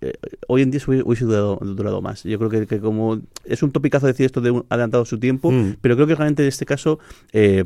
[0.00, 0.12] eh,
[0.48, 2.24] hoy en día se hubiese, hubiese durado, durado más.
[2.24, 5.50] Yo creo que, que como es un topicazo decir esto de un adelantado su tiempo,
[5.50, 5.76] Mm.
[5.80, 6.98] pero creo que realmente en este caso
[7.32, 7.64] eh,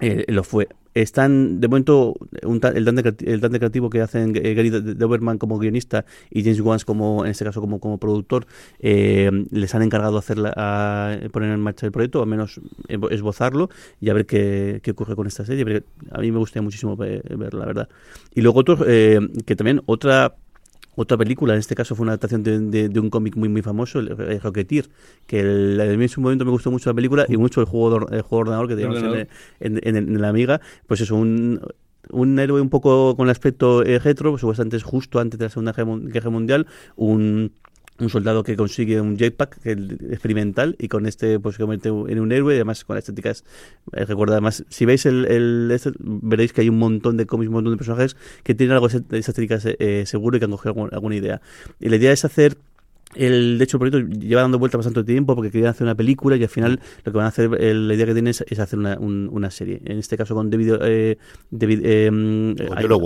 [0.00, 0.68] eh, lo fue.
[0.94, 5.38] Están, de momento, un el, tante, el tante creativo que hacen eh, Gary Do- Doberman
[5.38, 8.46] como guionista y James Wans como, en este caso, como, como productor,
[8.80, 12.60] eh, les han encargado hacer la- a poner en marcha el proyecto, o al menos
[12.88, 13.68] esbo- esbozarlo
[14.00, 15.64] y a ver qué, qué ocurre con esta serie.
[15.64, 17.88] porque A mí me gustaría muchísimo ve- verla, la verdad.
[18.34, 20.34] Y luego otro, eh, que también otra
[21.00, 23.62] otra película, en este caso fue una adaptación de, de- de un cómic muy muy
[23.62, 24.88] famoso, el, el Rocketeer,
[25.26, 28.16] que el, en su momento me gustó mucho la película y mucho el juego de,
[28.16, 29.28] el juego de ordenador que teníamos en, ordenador.
[29.60, 31.60] en- en- en la Amiga, pues eso, un,
[32.10, 35.44] un héroe un poco con el aspecto eh, retro, pues supuestamente es justo antes de
[35.46, 37.52] la Segunda Guerra Mundial, un
[38.00, 39.58] un soldado que consigue un jetpack
[40.10, 43.44] experimental y con este pues se convierte en un héroe y además con las estéticas
[43.92, 47.48] eh, recuerda además si veis el, el este, veréis que hay un montón de cómics
[47.48, 50.50] un montón de personajes que tienen algo de esas estéticas eh, seguro y que han
[50.52, 51.40] cogido algún- alguna idea.
[51.80, 52.56] Y la idea es hacer
[53.14, 56.36] el, de hecho, el proyecto lleva dando vueltas bastante tiempo porque querían hacer una película
[56.36, 58.58] y al final lo que van a hacer, el- la idea que tienen es, es
[58.58, 59.80] hacer una, un- una serie.
[59.84, 61.16] En este caso con David, eh,
[61.50, 62.10] David eh,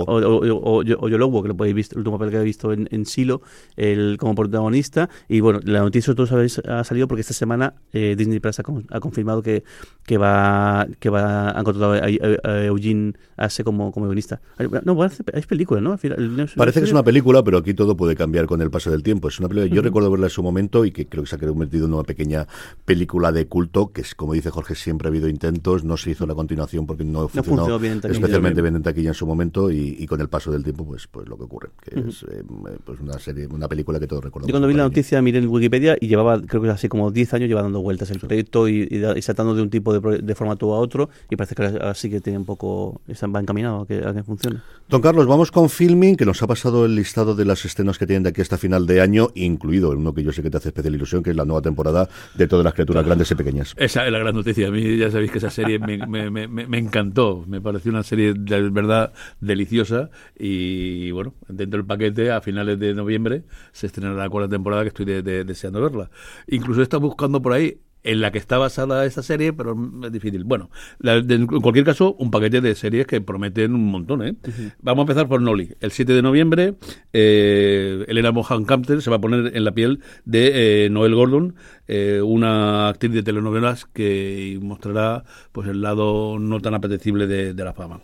[0.05, 2.87] o- o- o- o- que lo podéis visto, el último papel que he visto en,
[2.91, 3.41] en Silo,
[3.77, 5.09] el, como protagonista.
[5.29, 8.63] Y bueno, la noticia todos sabéis ha salido porque esta semana eh, Disney Plus ha,
[8.63, 9.63] con- ha confirmado que,
[10.05, 14.41] que va que va han contratado a, a- a Eugene Ase como, como guionista.
[14.83, 15.93] No, es película, ¿no?
[15.93, 18.91] Al final, Parece que es una película, pero aquí todo puede cambiar con el paso
[18.91, 19.27] del tiempo.
[19.29, 21.39] Es una película, yo recuerdo verla en su momento y que creo que se ha
[21.39, 22.47] convertido en una pequeña
[22.83, 26.25] película de culto, que es, como dice Jorge, siempre ha habido intentos, no se hizo
[26.25, 29.95] la continuación porque no, funcionó funcionó bien especialmente bien en taquilla en su momento y,
[29.99, 32.43] y con el paso del tiempo, pues, pues lo que ocurre, que es eh,
[32.83, 34.47] pues una serie, una película que todos recordamos.
[34.47, 37.35] Yo cuando vi la noticia miré en Wikipedia y llevaba, creo que así como 10
[37.35, 40.35] años, lleva dando vueltas el proyecto y, y y saltando de un tipo de, de
[40.35, 43.87] formato a otro y parece que ahora sí que tiene un poco, va encaminado a
[43.87, 44.61] que, a que funcione.
[44.89, 48.07] Don Carlos, vamos con Filming, que nos ha pasado el listado de las escenas que
[48.07, 50.69] tienen de aquí hasta final de año, incluido uno que yo sé que te hace
[50.69, 53.73] especial ilusión, que es la nueva temporada de todas las criaturas grandes y pequeñas.
[53.77, 54.67] Esa es la gran noticia.
[54.67, 57.45] A mí ya sabéis que esa serie me, me, me, encantó.
[57.47, 60.09] Me pareció una serie de verdad deliciosa.
[60.37, 64.89] Y bueno, dentro del paquete, a finales de noviembre, se estrenará la cuarta temporada que
[64.89, 66.09] estoy deseando verla.
[66.47, 70.11] Incluso he estado buscando por ahí en la que está basada esta serie, pero es
[70.11, 70.43] difícil.
[70.43, 70.69] Bueno,
[71.03, 74.21] en cualquier caso, un paquete de series que prometen un montón.
[74.23, 74.35] ¿eh?
[74.81, 75.75] Vamos a empezar por Nolly.
[75.79, 76.75] El 7 de noviembre,
[77.13, 81.55] eh, Elena Mohan Campbell se va a poner en la piel de eh, Noel Gordon,
[81.87, 87.63] eh, una actriz de telenovelas que mostrará pues el lado no tan apetecible de, de
[87.63, 88.01] la fama.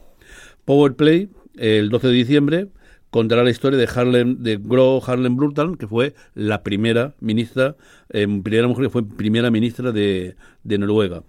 [0.65, 2.67] Power Play, el 12 de diciembre,
[3.09, 7.75] contará la historia de Harlem, de Gro Harlem Brundtland, que fue la primera ministra,
[8.09, 11.23] eh, primera mujer que fue primera ministra de, de Noruega.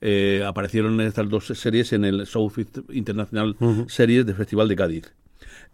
[0.00, 2.54] Eh, aparecieron estas dos series en el South
[2.90, 3.56] International
[3.88, 5.12] Series del Festival de Cádiz.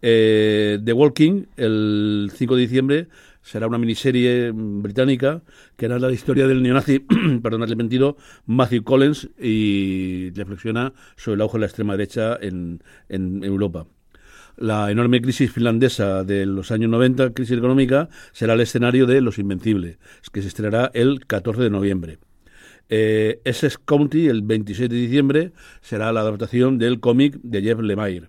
[0.02, 3.08] Eh, The Walking, el 5 de diciembre,
[3.42, 5.42] será una miniserie británica
[5.76, 6.98] que narra la historia del neonazi,
[7.42, 8.16] perdón, el mentido,
[8.46, 13.86] Matthew Collins y reflexiona sobre el auge de la extrema derecha en, en Europa
[14.56, 19.38] la enorme crisis finlandesa de los años 90, crisis económica, será el escenario de Los
[19.38, 19.98] Invencibles,
[20.32, 22.18] que se estrenará el 14 de noviembre.
[22.88, 28.28] Eh, Essex County, el 26 de diciembre, será la adaptación del cómic de Jeff Lemire.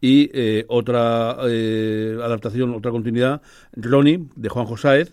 [0.00, 5.12] Y eh, otra eh, adaptación, otra continuidad, Ronnie, de Juan Josáez,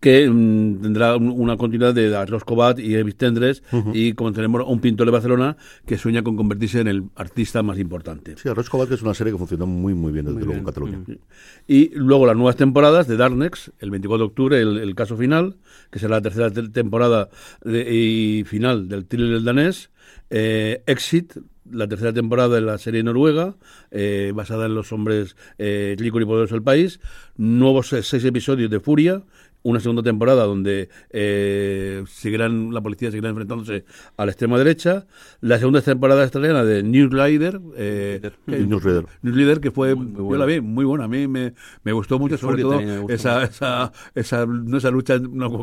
[0.00, 3.62] que mm, tendrá una continuidad de Arlos Cobat y Evis Tendres
[3.92, 7.78] y como tenemos un pintor de Barcelona que sueña con convertirse en el artista más
[7.78, 8.34] importante.
[8.36, 10.64] Sí, Arlos Cobat que es una serie que funcionó muy muy bien desde luego en
[10.64, 10.98] Cataluña.
[11.68, 15.56] Y luego las nuevas temporadas de Darnex, el 24 de octubre el, caso final,
[15.90, 17.28] que será la tercera temporada
[17.64, 19.90] y final del thriller danés,
[20.30, 21.36] eh, Exit,
[21.70, 23.56] la tercera temporada de la serie noruega,
[23.90, 27.00] eh, basada en los hombres eh, y poderosos del país,
[27.36, 29.22] nuevos seis episodios de Furia,
[29.62, 33.84] una segunda temporada donde eh, seguirán, la policía seguirá enfrentándose
[34.16, 35.06] a la extrema derecha,
[35.40, 38.30] la segunda temporada australiana de Newsleader, eh,
[39.22, 42.38] Newsleader, que fue, muy, yo la vi, muy buena, a mí me, me gustó mucho,
[42.38, 45.62] sobre todo esa, esa, esa, no, esa lucha no,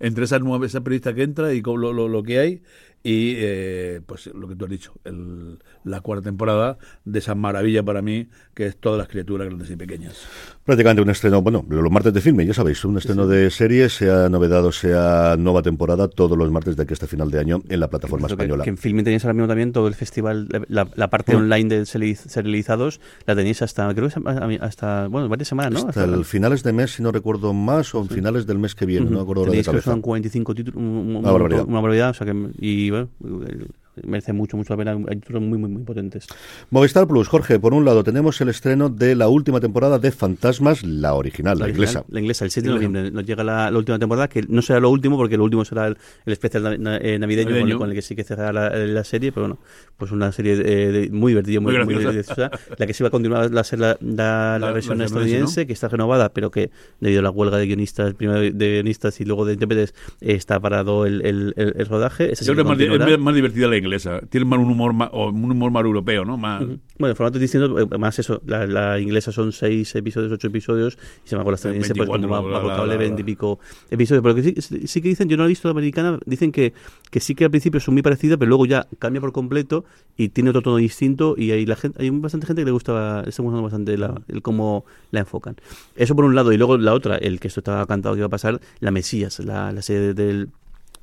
[0.00, 2.62] entre esa, nueva, esa periodista que entra y lo, lo, lo que hay
[3.06, 7.84] y eh, pues lo que tú has dicho, el, la cuarta temporada de esa maravilla
[7.84, 10.26] para mí que es todas las criaturas grandes y pequeñas.
[10.64, 14.28] Prácticamente un estreno, bueno, los martes de filme, ya sabéis, un estreno de serie, sea
[14.28, 17.78] novedad o sea nueva temporada, todos los martes de aquí hasta final de año en
[17.78, 18.64] la plataforma española.
[18.64, 21.86] Que, en Filme tenéis ahora mismo también todo el festival, la, la parte online de
[21.86, 25.88] serializados, la tenéis hasta, creo que hasta, bueno, varias semanas, ¿no?
[25.88, 28.84] Hasta, el finales de mes, si no recuerdo más, o en finales del mes que
[28.84, 31.64] viene, no recuerdo tenéis de que son 45 títulos, una barbaridad.
[31.66, 33.66] Una barbaridad, o sea que, y bueno,
[34.04, 34.92] merece mucho, mucho la pena.
[35.08, 36.26] Hay títulos muy, muy, muy potentes.
[36.70, 40.82] Movistar Plus, Jorge, por un lado tenemos el estreno de la última temporada de Fantasmas,
[40.82, 42.04] la original, la, inglesa.
[42.08, 44.90] La inglesa, el 7 de noviembre nos llega la, última temporada, que no será lo
[44.90, 48.52] último, porque lo último será el, especial eh, navideño, Con, el, que sí que cerrará
[48.52, 49.58] la, serie, pero bueno,
[49.96, 52.50] pues una serie eh, muy divertida, muy, muy, divertida.
[52.76, 56.32] la que sí va a continuar a ser la, la, versión estadounidense, que está renovada,
[56.32, 59.94] pero que debido a la huelga de guionistas, primero de guionistas y luego de intérpretes,
[60.20, 62.32] está parado el, el, rodaje.
[62.40, 63.85] Yo creo que es más, divertida la inglesa.
[64.28, 66.36] Tiene más un humor más, o un humor más europeo, ¿no?
[66.36, 66.64] Más...
[66.98, 68.42] Bueno, el formato es distinto, eh, más eso.
[68.46, 72.28] La, inglesa son seis episodios, ocho episodios, y se me acuerda la estadounidense, pues como
[72.28, 73.58] más, más veinte y pico
[73.90, 74.22] episodios.
[74.22, 76.72] Pero que sí, sí, que dicen, yo no he visto la americana, dicen que,
[77.10, 79.84] que sí que al principio son muy parecidas, pero luego ya cambia por completo
[80.16, 83.22] y tiene otro tono distinto y hay, la gente, hay bastante gente que le gusta,
[83.26, 85.56] está gustando bastante la, el cómo la enfocan.
[85.94, 88.26] Eso por un lado, y luego la otra, el que esto estaba cantado que iba
[88.26, 90.48] a pasar, la Mesías, la, la serie del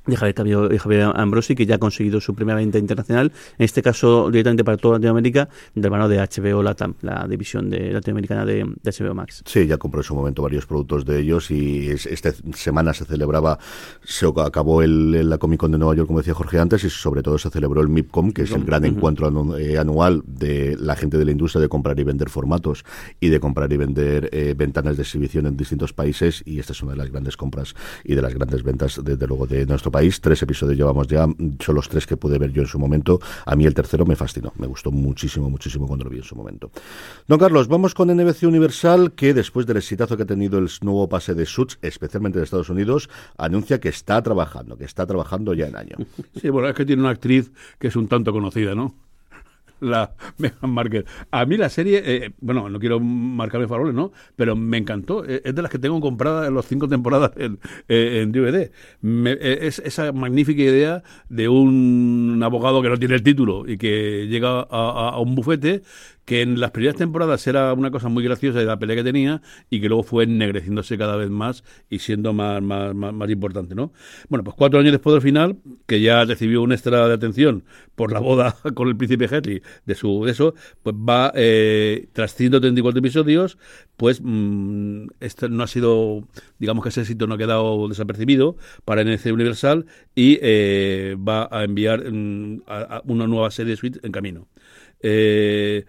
[0.06, 4.30] de Javier, Javier Ambrosi, que ya ha conseguido su primera venta internacional, en este caso
[4.30, 9.14] directamente para toda Latinoamérica, de mano de HBO Latam, la división de latinoamericana de, HBO
[9.14, 9.42] Max.
[9.46, 13.58] Sí, ya compró en su momento varios productos de ellos y esta semana se celebraba,
[14.02, 17.22] se acabó el, la Comic Con de Nueva York, como decía Jorge antes, y sobre
[17.22, 21.18] todo se celebró el MIPCOM, que es el gran encuentro eh, anual de la gente
[21.18, 22.84] de la industria de comprar y vender formatos
[23.20, 26.82] y de comprar y vender eh, ventanas de exhibición en distintos países, y esta es
[26.82, 30.20] una de las grandes compras y de las grandes ventas, desde luego, de nuestro país.
[30.20, 31.24] Tres episodios llevamos ya,
[31.60, 33.20] son los tres que pude ver yo en su momento.
[33.46, 36.34] A mí el tercero me fascinó, me gustó muchísimo, muchísimo cuando lo vi en su
[36.34, 36.72] momento.
[37.28, 41.08] Don Carlos, vamos con NBC Universal, que después del exitazo que ha tenido el nuevo
[41.08, 45.68] pase de Suits, especialmente de Estados Unidos, anuncia que está trabajando, que está trabajando ya
[45.68, 45.96] en año.
[46.40, 48.94] Sí, bueno, es que tiene una actriz que es un tanto conocida, ¿no?
[49.90, 51.04] La Meghan Markle.
[51.30, 54.12] A mí la serie, eh, bueno, no quiero marcarme faroles, ¿no?
[54.36, 55.24] Pero me encantó.
[55.24, 58.70] Eh, Es de las que tengo compradas en las cinco temporadas en, eh, DVD.
[59.00, 63.76] Me- eh, es esa magnífica idea de un abogado que no tiene el título y
[63.78, 65.82] que llega a un bufete
[66.24, 69.42] que en las primeras temporadas era una cosa muy graciosa de la pelea que tenía
[69.70, 73.92] y que luego fue ennegreciéndose cada vez más y siendo más, más, más, importante, ¿no?
[74.28, 75.56] Bueno, pues cuatro años después del final,
[75.86, 79.94] que ya recibió un extra de atención por la boda con el príncipe Harry de
[79.94, 83.58] su de eso, pues va eh, tras 134 episodios,
[83.96, 86.26] pues mm, este no ha sido,
[86.58, 91.64] digamos que ese éxito no ha quedado desapercibido para NC Universal y eh, va a
[91.64, 92.62] enviar mm,
[93.06, 94.48] una nueva serie de suite en camino.
[95.06, 95.84] Eh,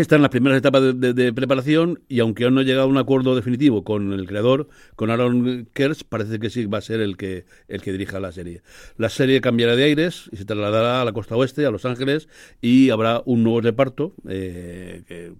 [0.00, 2.98] está en las primeras etapas de, preparación y aunque aún no ha llegado a un
[2.98, 7.16] acuerdo definitivo con el creador, con Aaron Kurtz, parece que sí va a ser el
[7.16, 8.62] que, el que dirija la serie.
[8.98, 12.28] La serie cambiará de aires y se trasladará a la costa oeste, a Los Ángeles,
[12.60, 15.32] y habrá un nuevo reparto eh, que,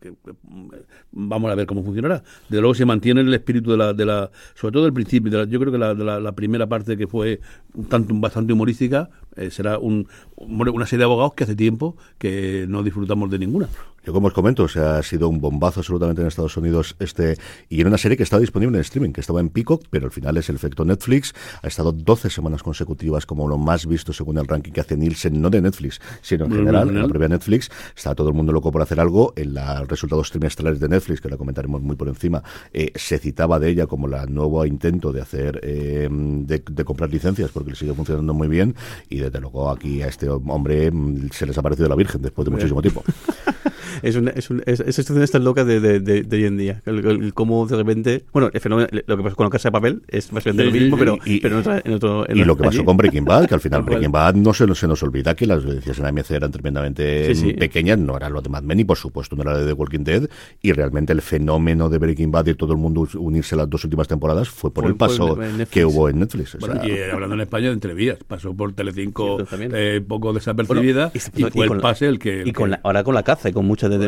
[0.42, 0.68] mm,
[1.12, 2.22] vamos a ver cómo funcionará.
[2.48, 5.38] De luego se mantiene el espíritu de la, de la sobre todo el principio, de
[5.38, 7.40] la- yo creo que la, de la, primera parte que fue
[7.74, 13.30] bastante humorística eh, será un- una serie de abogados que hace tiempo que no disfrutamos
[13.30, 13.68] de ninguna.
[14.06, 17.38] Yo como os comento, o sea, ha sido un bombazo absolutamente en Estados Unidos este
[17.68, 20.12] y era una serie que estaba disponible en streaming, que estaba en Peacock, pero al
[20.12, 21.34] final es el efecto Netflix.
[21.60, 25.42] Ha estado 12 semanas consecutivas como lo más visto según el ranking que hace Nielsen,
[25.42, 27.68] no de Netflix, sino en general, en la propia Netflix.
[27.96, 29.32] Está todo el mundo loco por hacer algo.
[29.34, 33.58] En los resultados trimestrales de Netflix, que la comentaremos muy por encima, eh, se citaba
[33.58, 37.76] de ella como la nuevo intento de hacer, eh, de, de comprar licencias, porque le
[37.76, 38.76] sigue funcionando muy bien.
[39.08, 42.44] Y desde luego aquí a este hombre mm, se les ha parecido la Virgen después
[42.44, 43.02] de muchísimo tiempo.
[44.02, 46.56] Es, una, es, un, es, esa situación tan loca de, de, de, de hoy en
[46.56, 46.82] día.
[46.86, 48.24] El, el- el cómo de repente.
[48.32, 50.82] Bueno, el fenómeno, lo que pasó con la casa de papel es básicamente Sí, lo
[50.84, 52.28] mismo, sí, pero, y- pero en, otra, en otro.
[52.28, 52.84] en Y lo que pasó allí.
[52.84, 53.82] con Breaking Bad, que al final.
[53.86, 57.34] Breaking Bad no se, nos- se nos olvida que las audiencias en AMC eran tremendamente
[57.34, 57.52] Sí, sí.
[57.54, 60.04] pequeñas, no era lo de Mad Men y por supuesto no era de The Walking
[60.04, 60.28] Dead
[60.62, 63.84] y realmente el fenómeno de Breaking Bad y todo el mundo unirse a las dos
[63.84, 66.54] últimas temporadas fue por Fue el paso por que hubo en Netflix.
[66.54, 70.32] o Bueno, sea, y eh, hablando en España de entrevías, pasó por Telecinco eh, poco
[70.32, 72.42] desapercibida Bueno, y, fue con el la- pase el que...
[72.42, 74.06] el y con que- la- ahora con la caza y con muchas de, de,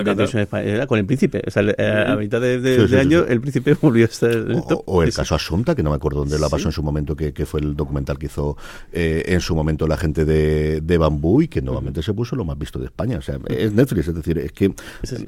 [0.79, 1.43] de- con el príncipe.
[1.47, 4.31] O sea, eh, a mitad de, Sí, sí, sí, año, el príncipe volvió a estar
[4.31, 4.83] en el O, top.
[4.87, 7.33] o el caso Asunta, que no me acuerdo dónde la pasó en su momento, que,
[7.33, 8.57] que fue el documental que hizo
[8.93, 12.45] eh, en su momento la gente de, de Bambú y que nuevamente se puso lo
[12.45, 13.19] más visto de España.
[13.19, 14.73] O sea, es Netflix, es decir, es que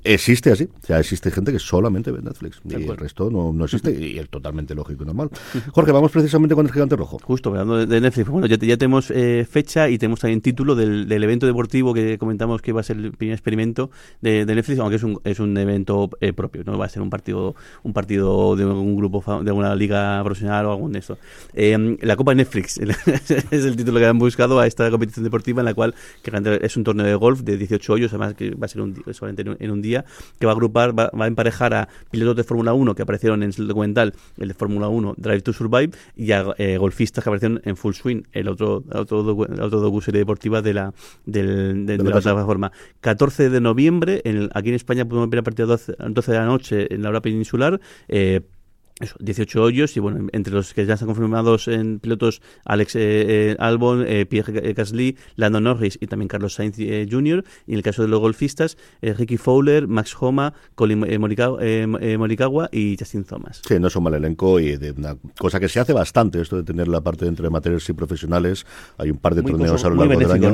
[0.04, 0.64] existe así.
[0.82, 4.18] O sea, existe gente que solamente ve Netflix y el resto no, no existe y
[4.18, 5.30] es totalmente lógico y normal.
[5.72, 7.18] Jorge, vamos precisamente con el gigante rojo.
[7.22, 11.06] Justo, hablando de- Netflix, bueno, ya, ya tenemos eh, fecha y tenemos también título del,
[11.08, 13.90] del evento deportivo que comentamos que va a ser el primer experimento
[14.22, 17.02] de, de Netflix, aunque es un, es un evento eh, propio, no va a ser
[17.02, 21.18] un partido un partido de un grupo de alguna liga profesional o algún de eso.
[21.54, 22.78] Eh, la Copa Netflix
[23.50, 26.76] es el título que han buscado a esta competición deportiva en la cual que es
[26.76, 29.02] un torneo de golf de 18 hoyos, además que va a ser un,
[29.58, 30.04] en un, día,
[30.38, 33.42] que va a agrupar, va, va a emparejar a pilotos de Fórmula 1 que aparecieron
[33.42, 37.30] en el documental, el de Fórmula 1 Drive to Survive, y a eh, golfistas que
[37.30, 40.92] aparecieron en Full Swing, el otro otro, docu, docuserie deportiva de la,
[41.24, 42.72] del, de, de la plataforma.
[43.00, 46.38] 14 de noviembre, en aquí en España podemos ver a partir de 12, 12 de
[46.38, 47.80] la noche en la hora peninsular.
[48.08, 48.40] Eh,
[49.00, 53.00] eso, 18 hoyos y bueno, entre los que ya están confirmados en pilotos Alex eh,
[53.52, 57.44] eh, Albon, eh, Pierre eh, Gasly, Lando Norris y también Carlos Sainz eh, Jr.
[57.66, 62.96] Y en el caso de los golfistas, Ricky Fowler, Max Homa, Colin eh, Morikawa, y
[62.98, 63.62] Justin Thomas.
[63.66, 66.56] Sí, no es un mal elenco y de una cosa que se hace bastante, esto
[66.56, 68.66] de tener la parte entre amateurs y profesionales.
[68.98, 70.50] Hay un par de Muy torneos cosa- a lo largo del año.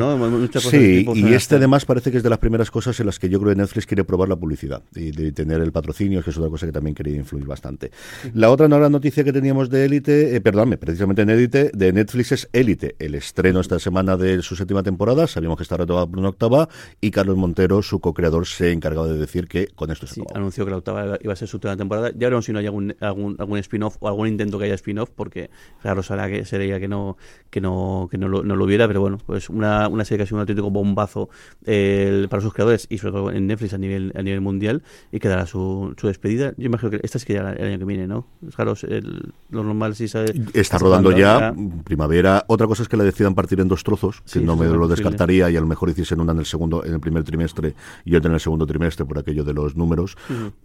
[0.60, 3.28] Sí, tipo y este además parece que es de las primeras cosas en las que
[3.28, 6.38] yo creo que Netflix quiere probar la publicidad y de tener el patrocinio, que es
[6.38, 7.90] otra cosa que también quería influir bastante.
[8.36, 11.90] La otra no era noticia que teníamos de Élite, eh, perdónme, precisamente en Élite, de
[11.94, 16.06] Netflix es Élite, el estreno esta semana de su séptima temporada, sabíamos que está retomada
[16.06, 16.68] por una octava
[17.00, 20.20] y Carlos Montero, su co-creador, se ha encargado de decir que con esto se Sí,
[20.20, 20.36] acabó.
[20.36, 22.10] anunció que la octava iba a ser su última temporada.
[22.10, 25.08] Ya veremos si no hay algún, algún, algún spin-off o algún intento que haya spin-off,
[25.16, 25.48] porque
[25.80, 27.16] claro, será que sería que no
[27.48, 30.22] que no que no lo, no lo hubiera, pero bueno, pues una, una serie que
[30.24, 31.30] ha sido un auténtico bombazo
[31.64, 35.20] eh, para sus creadores y sobre todo en Netflix a nivel a nivel mundial y
[35.20, 36.52] que dará su, su despedida.
[36.58, 38.25] Yo imagino que esta es que ya el año que viene, ¿no?
[38.54, 40.34] Claro, el- lo normal sí sabe.
[40.52, 42.44] Está rodando ya, primavera.
[42.48, 44.86] Otra cosa es que la decidan partir en dos trozos, que Sí, no me lo
[44.88, 48.14] descartaría y a lo mejor hiciesen una en el segundo, en el primer trimestre y
[48.14, 50.16] otra en el segundo trimestre por aquello de los números,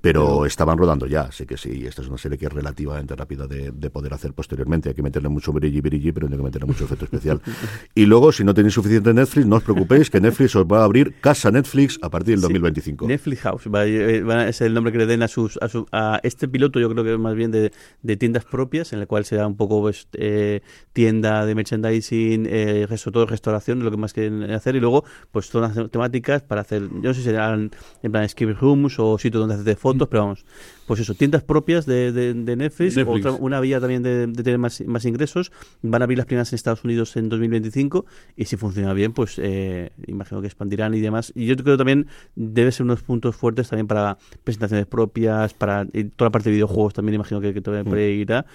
[0.02, 3.48] pero estaban rodando ya, así que sí, esta es una serie que es relativamente rápida
[3.48, 4.90] de, de poder hacer posteriormente.
[4.90, 7.42] Hay que meterle mucho brilli brilli, pero hay que meterle mucho efecto especial.
[7.96, 10.84] Y luego, si no tenéis suficiente Netflix, no os preocupéis que Netflix os va a
[10.84, 13.08] abrir casa Netflix a partir del Sí, 2025.
[13.08, 15.86] Netflix House va, eh, va- es el nombre que le den a sus a, su-
[15.92, 19.06] a este piloto yo creo que más bien bien de, de tiendas propias, en la
[19.06, 20.62] cual será un poco pues, eh,
[20.94, 25.76] tienda de merchandising, eh, todo restauración, lo que más quieren hacer, y luego pues zonas
[25.92, 27.72] temáticas para hacer, yo no sé si serán
[28.04, 30.46] en plan escape rooms o sitios donde hacer fotos, pero vamos,
[30.92, 33.26] pues eso, tiendas propias de, de, de Netflix, Netflix.
[33.26, 35.50] Otra, una vía también de, de tener más, más ingresos,
[35.82, 39.40] van a abrir las primeras en Estados Unidos en 2025 y si funciona bien, pues
[39.42, 41.32] eh, imagino que expandirán y demás.
[41.34, 45.86] Y yo creo que también debe ser unos puntos fuertes también para presentaciones propias, para
[45.86, 48.46] toda la parte de videojuegos también imagino que, que todavía ahí irá,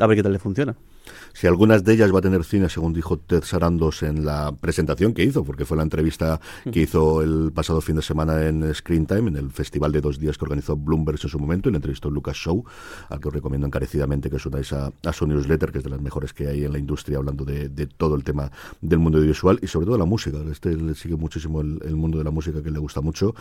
[0.00, 0.74] a ver qué tal le funciona.
[1.36, 5.12] Si algunas de ellas va a tener cine, según dijo Ted Sarandos en la presentación
[5.12, 6.40] que hizo, porque fue la entrevista
[6.72, 10.20] que hizo el pasado fin de semana en Screen Time, en el festival de dos
[10.20, 12.64] días que organizó Bloomberg en su momento, y le entrevistó Lucas Show,
[13.08, 15.90] al que os recomiendo encarecidamente que os unáis a, a su newsletter, que es de
[15.90, 19.18] las mejores que hay en la industria, hablando de, de todo el tema del mundo
[19.18, 20.38] audiovisual y sobre todo la música.
[20.50, 23.34] Este le sigue muchísimo el, el mundo de la música, que le gusta mucho,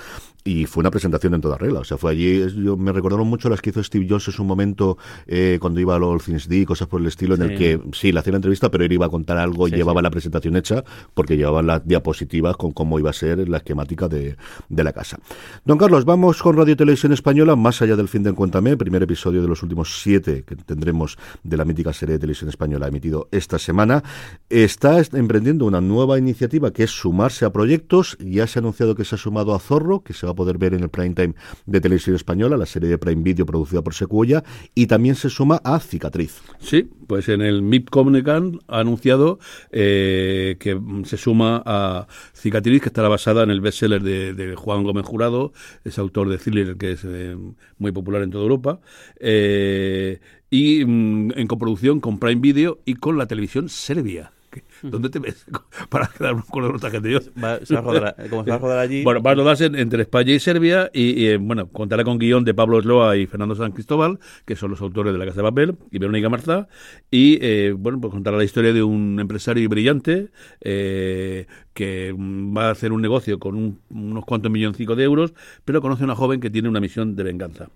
[0.43, 1.81] y fue una presentación en toda regla.
[1.81, 4.43] O sea, fue allí, yo, me recordaron mucho las que hizo Steve Jobs en su
[4.43, 7.49] momento, eh, cuando iba a los All Things D, cosas por el estilo, en el
[7.53, 7.57] Sí.
[7.57, 9.99] que sí, le hacía la entrevista, pero él iba a contar algo y Sí, llevaba
[9.99, 10.03] sí.
[10.03, 14.37] la presentación hecha, porque llevaban las diapositivas con cómo iba a ser la esquemática de,
[14.69, 15.19] de la casa.
[15.65, 19.41] Don Carlos, vamos con Radio Televisión Española, más allá del fin de Encuéntame, primer episodio
[19.41, 23.59] de los últimos siete que tendremos de la mítica serie de televisión española emitido esta
[23.59, 24.03] semana.
[24.49, 28.17] Está est- emprendiendo una nueva iniciativa que es sumarse a proyectos.
[28.19, 30.57] Ya se ha anunciado que se ha sumado a Zorro, que se va a poder
[30.57, 31.33] ver en el prime time
[31.65, 34.43] de televisión española, la serie de Prime Video producida por Secuoya,
[34.75, 36.41] y también se suma a Cicatriz.
[36.59, 39.39] Sí, pues en el MIP Comunican ha anunciado
[39.71, 44.83] eh, que se suma a Cicatriz, que estará basada en el bestseller de, de Juan
[44.83, 45.53] Gómez Jurado,
[45.83, 47.35] es autor de thriller que es eh,
[47.79, 48.79] muy popular en toda Europa,
[49.19, 50.19] eh,
[50.51, 54.31] y mm, en coproducción con Prime Video y con la televisión serbia.
[54.53, 55.45] Que- ¿Dónde te ves?
[55.89, 57.11] Para quedar con otra gente.
[57.11, 59.03] Yo, Va- se va a rodar, como se va a rodar allí.
[59.03, 62.19] bueno, va a rodarse en- entre España y Serbia y, y, eh, bueno, contará con
[62.19, 65.37] guion de Pablo Esloa y Fernando San Cristóbal, que son los autores de La Casa
[65.37, 66.67] de Papel, y Verónica Marza,
[67.09, 70.29] y eh, bueno, pues contará la historia de un empresario brillante
[70.61, 75.33] eh, que va a hacer un negocio con un- unos cuantos milloncicos de euros,
[75.65, 77.69] pero conoce a una joven que tiene una misión de venganza.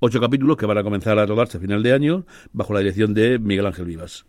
[0.00, 3.14] Ocho capítulos que van a comenzar a rodarse a final de año bajo la dirección
[3.14, 4.26] de Miguel Ángel Vivas.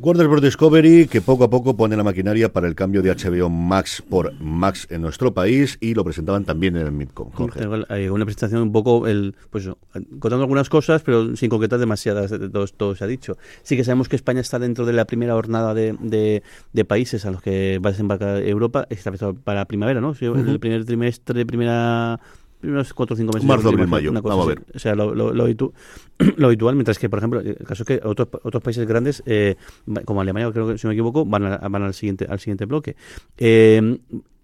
[0.00, 0.40] Warner Bros.
[0.42, 4.32] Discovery, que poco a poco pone la maquinaria para el cambio de HBO Max por
[4.40, 7.32] Max en nuestro país y lo presentaban también en el MIPCOM.
[7.32, 7.60] Jorge.
[7.88, 9.78] Hay una presentación un poco, el, pues eso,
[10.20, 13.38] contando algunas cosas, pero sin concretar demasiadas, de- de todo, todo se ha dicho.
[13.64, 17.26] Sí que sabemos que España está dentro de la primera jornada de, de, de países
[17.26, 19.10] a los que va a desembarcar Europa, está
[19.42, 20.14] para primavera, ¿no?
[20.20, 22.20] El primer trimestre, primera
[22.60, 23.46] primeros cuatro o cinco meses.
[23.48, 24.12] Marzo, abril, una mayo.
[24.22, 24.58] cosa Vamos a así.
[24.60, 24.76] ver.
[24.76, 25.72] O sea, lo, lo, lo habitu-
[26.36, 29.56] lo habitual, mientras que, por ejemplo, el caso es que otros, otros países grandes, eh,
[30.04, 32.64] como Alemania, creo que si no me equivoco, van, a- van al siguiente al siguiente
[32.66, 32.96] bloque.
[33.36, 33.98] Eh,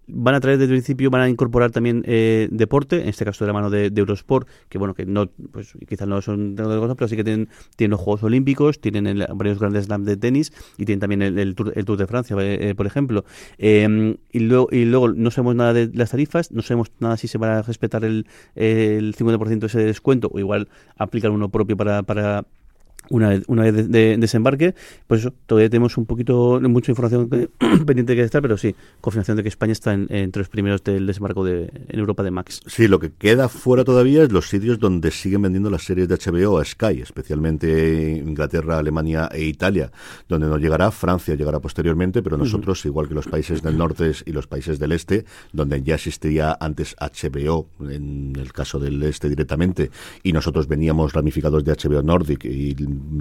[0.07, 3.47] van a traer desde principio, van a incorporar también eh, deporte, en este caso de
[3.47, 6.95] la mano de, Eurosport, que bueno, que no, pues quizás no son de otra cosa,
[6.95, 10.53] pero sí que tienen, tienen los Juegos Olímpicos, tienen el- varios grandes slams de tenis
[10.77, 13.25] y tienen también el, tour, el Tour de Francia, eh, eh, por ejemplo.
[13.57, 17.27] Eh, y, luego, y luego no sabemos nada de las tarifas, no sabemos nada si
[17.27, 21.77] se va a respetar el, el 50% ese de descuento o igual aplicar uno propio
[21.77, 22.45] para, para
[23.09, 24.75] una vez, una vez de, de- desembarque,
[25.07, 27.49] pues eso, todavía tenemos un poquito, mucha información que-
[27.85, 31.05] pendiente que estar, pero sí, confirmación de que España está en- entre los primeros del
[31.05, 32.61] desembarco de, en Europa de Max.
[32.67, 36.15] Sí, lo que queda fuera todavía es los sitios donde siguen vendiendo las series de
[36.17, 39.91] HBO a Sky, especialmente Inglaterra, Alemania e Italia,
[40.27, 44.31] donde no llegará, Francia llegará posteriormente, pero nosotros, igual que los países del norte y
[44.31, 49.91] los países del este, donde ya existía antes HBO, en el caso del este directamente,
[50.23, 52.75] y nosotros veníamos ramificados de HBO Nordic y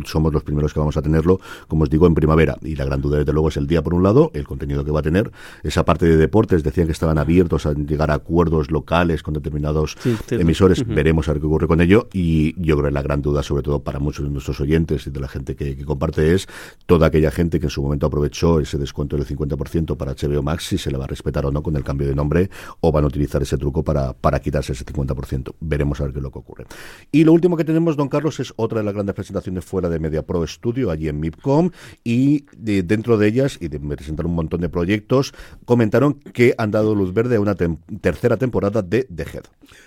[0.05, 2.57] somos los primeros que vamos a tenerlo, como os digo, en primavera.
[2.62, 4.91] Y la gran duda, desde luego, es el día por un lado, el contenido que
[4.91, 5.31] va a tener,
[5.62, 9.97] esa parte de deportes, decían que estaban abiertos a llegar a acuerdos locales con determinados
[10.01, 13.22] Sí, emisores, veremos a ver qué ocurre con ello y yo creo que la gran
[13.22, 16.35] duda, sobre todo para muchos de nuestros oyentes y de la gente que, que comparte,
[16.35, 16.49] es
[16.87, 20.64] toda aquella gente que en su momento aprovechó ese descuento del 50% para HBO Max,
[20.64, 22.51] si se le va a respetar o no con el cambio de nombre
[22.81, 25.55] o van a utilizar ese truco para, para quitarse ese 50%.
[25.61, 26.66] Veremos a ver qué es lo que ocurre.
[27.12, 29.98] Y lo último que tenemos, don Carlos, es otra de las grandes presentaciones fuera de
[29.98, 31.70] Media Pro Studio, allí en MIPCOM,
[32.04, 35.32] y de- dentro de ellas, y de presentar un montón de proyectos,
[35.64, 39.44] comentaron que han dado luz verde a una tem- tercera temporada de The Head.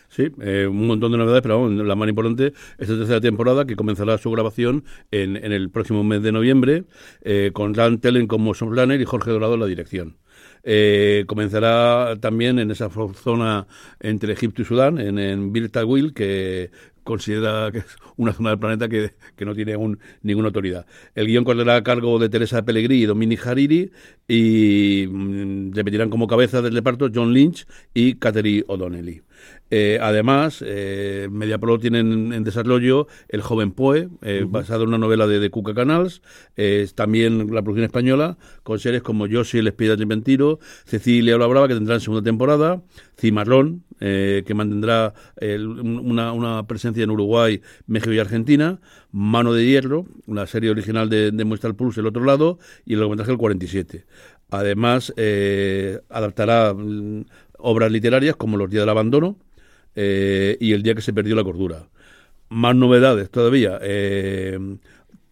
[0.09, 3.65] Sí, eh, un montón de novedades, pero vamos, la más importante es esta tercera temporada
[3.65, 6.85] que comenzará su grabación en, en el próximo mes de noviembre,
[7.21, 10.17] eh, con Dan Tellen como showrunner y Jorge Dorado en la dirección.
[10.63, 13.67] Eh, comenzará también en esa zona
[13.99, 16.71] entre Egipto y Sudán, en, en Bir Tawil, que
[17.07, 20.85] considera que es una zona del planeta que, que no tiene aún ninguna autoridad.
[21.15, 23.91] El guion correrá a cargo de Teresa Pellegrini y Dominic Hariri
[24.27, 29.21] y mm, repetirán como cabeza del reparto John Lynch y Catherine O'Donnelly.
[29.69, 35.27] Eh, además, eh, MediaPro tiene en, desarrollo El joven Poe, eh, basado en una novela
[35.27, 36.21] de, de Cuca Canals,
[36.55, 41.47] eh, también la producción española, con series como Yoshi, el espía de Mentiro, Cecilia la
[41.47, 42.81] Brava, que tendrá en segunda temporada,
[43.19, 48.79] Cimarrón, eh, que mantendrá el- una, una presencia en Uruguay, México y Argentina,
[49.11, 52.99] Mano de Hierro, la serie original de, de Muestra Plus, El Otro Lado, y el
[52.99, 54.05] largometraje El 47.
[54.49, 55.13] Además,
[56.09, 57.25] adaptará mm,
[57.57, 59.37] obras literarias como Los días del abandono
[59.97, 61.87] eh, y El día que se perdió la cordura.
[62.49, 63.77] Más novedades todavía.
[63.81, 64.57] eh,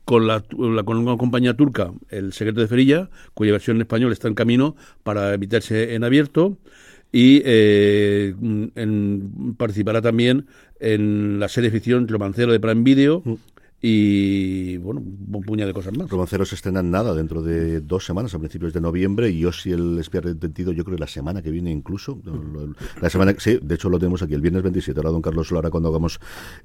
[0.03, 4.11] con, la, la- con una compañía turca, El secreto de Ferilla, cuya versión en español
[4.11, 6.57] está en camino para emitirse en abierto.
[7.11, 8.35] Y eh,
[8.75, 10.47] en- participará también
[10.79, 13.23] en la serie ficción Romancero de Prime Video
[13.81, 16.09] y, bueno, un puñado de cosas más.
[16.09, 19.99] Romanceros se estrenan nada dentro de dos semanas, a principios de noviembre, y Yoshi el
[19.99, 22.19] espía arrepentido, yo creo que la semana que viene incluso.
[23.01, 25.51] La semana que- sí, de hecho lo tenemos aquí el viernes 27, ahora don Carlos
[25.51, 26.19] Lara cuando hagamos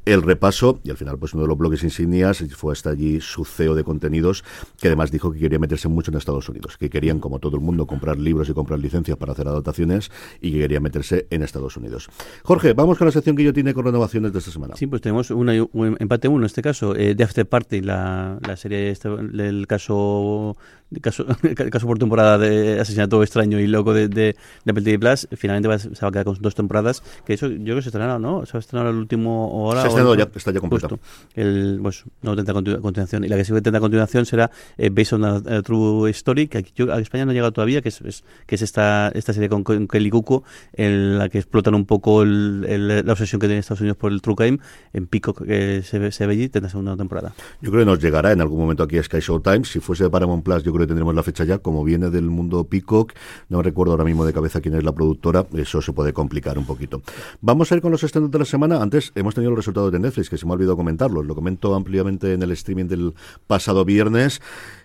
[0.04, 3.44] el repaso, y al final pues uno de los bloques insignias fue hasta allí su
[3.44, 4.44] CEO de contenidos,
[4.80, 7.62] que además dijo que quería meterse mucho en Estados Unidos, que querían, como todo el
[7.62, 11.76] mundo, comprar libros y comprar licencias para hacer adaptaciones, y que quería meterse en Estados
[11.76, 12.08] Unidos.
[12.44, 14.76] Jorge, vamos con la sección que yo tiene con renovaciones de esta semana.
[14.76, 16.94] Sí, pues tenemos una, un empate uno en este caso.
[17.02, 20.58] Eh, The After Party, la, la serie este- del caso,
[21.00, 24.98] caso el caso por temporada de asesinato extraño y loco de, de, de Apple TV
[24.98, 27.02] Plus, finalmente va, se va a quedar con dos temporadas.
[27.24, 28.44] Que eso yo creo que se estrenará, ¿no?
[28.46, 29.80] Se va a estrenar el último hora.
[29.82, 30.88] Se ha estrenado ya, está ya completa.
[30.88, 31.04] Justo.
[31.34, 33.24] El, pues, no tendrá continu- continuación.
[33.24, 36.58] Y la que sí tendrá continuación será eh, Based on a, a True Story, que
[36.58, 39.32] aquí, yo, a España no ha llegado todavía, que es, es- que es esta, esta
[39.32, 43.40] serie con, con Kelly Cuoco, en la que explotan un poco el- el- la obsesión
[43.40, 44.58] que tiene Estados Unidos por el True Crime.
[44.92, 47.32] En Peacock, que se, ve- se ve allí, tendrá segunda temporada.
[47.60, 49.64] Yo creo que nos llegará en algún momento aquí a Sky Showtime.
[49.64, 51.58] Si fuese de Paramount Plus, yo creo tendremos la fecha ya.
[51.58, 53.12] Como viene del mundo Peacock,
[53.48, 56.66] no recuerdo ahora mismo de cabeza quién es la productora, eso se puede complicar un
[56.66, 57.02] poquito.
[57.40, 58.82] Vamos a ir con los estrenos de la semana.
[58.82, 61.26] Antes hemos tenido los resultados de Netflix, que se me ha olvidado comentarlos.
[61.26, 63.14] Lo comento ampliamente en el streaming del
[63.46, 64.40] pasado viernes.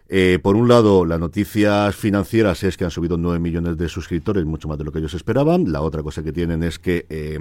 [0.07, 4.45] Eh, por un lado, las noticias financieras es que han subido 9 millones de suscriptores,
[4.45, 5.71] mucho más de lo que ellos esperaban.
[5.71, 7.39] La otra cosa que tienen es que eh,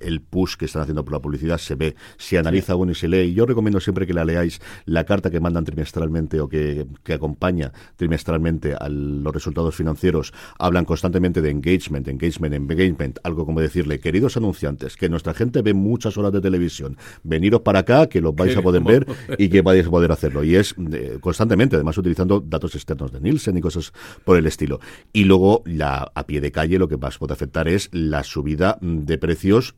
[0.00, 3.08] el push que están haciendo por la publicidad se ve, se analiza bueno y se
[3.08, 3.28] lee.
[3.28, 7.12] Y yo recomiendo siempre que la leáis la carta que mandan trimestralmente o que, que
[7.12, 10.32] acompaña trimestralmente a los resultados financieros.
[10.58, 13.18] Hablan constantemente de engagement, engagement, engagement.
[13.22, 16.96] Algo como decirle, queridos anunciantes, que nuestra gente ve muchas horas de televisión.
[17.22, 19.06] Veniros para acá, que los vais a poder ver
[19.38, 20.42] y que vais a poder hacerlo.
[20.42, 23.92] Y es eh, constantemente, además utilizando datos externos de Nielsen y cosas
[24.24, 24.78] por el estilo.
[25.12, 28.78] Y luego, la, a pie de calle, lo que más puede afectar es la subida
[28.80, 29.74] de precios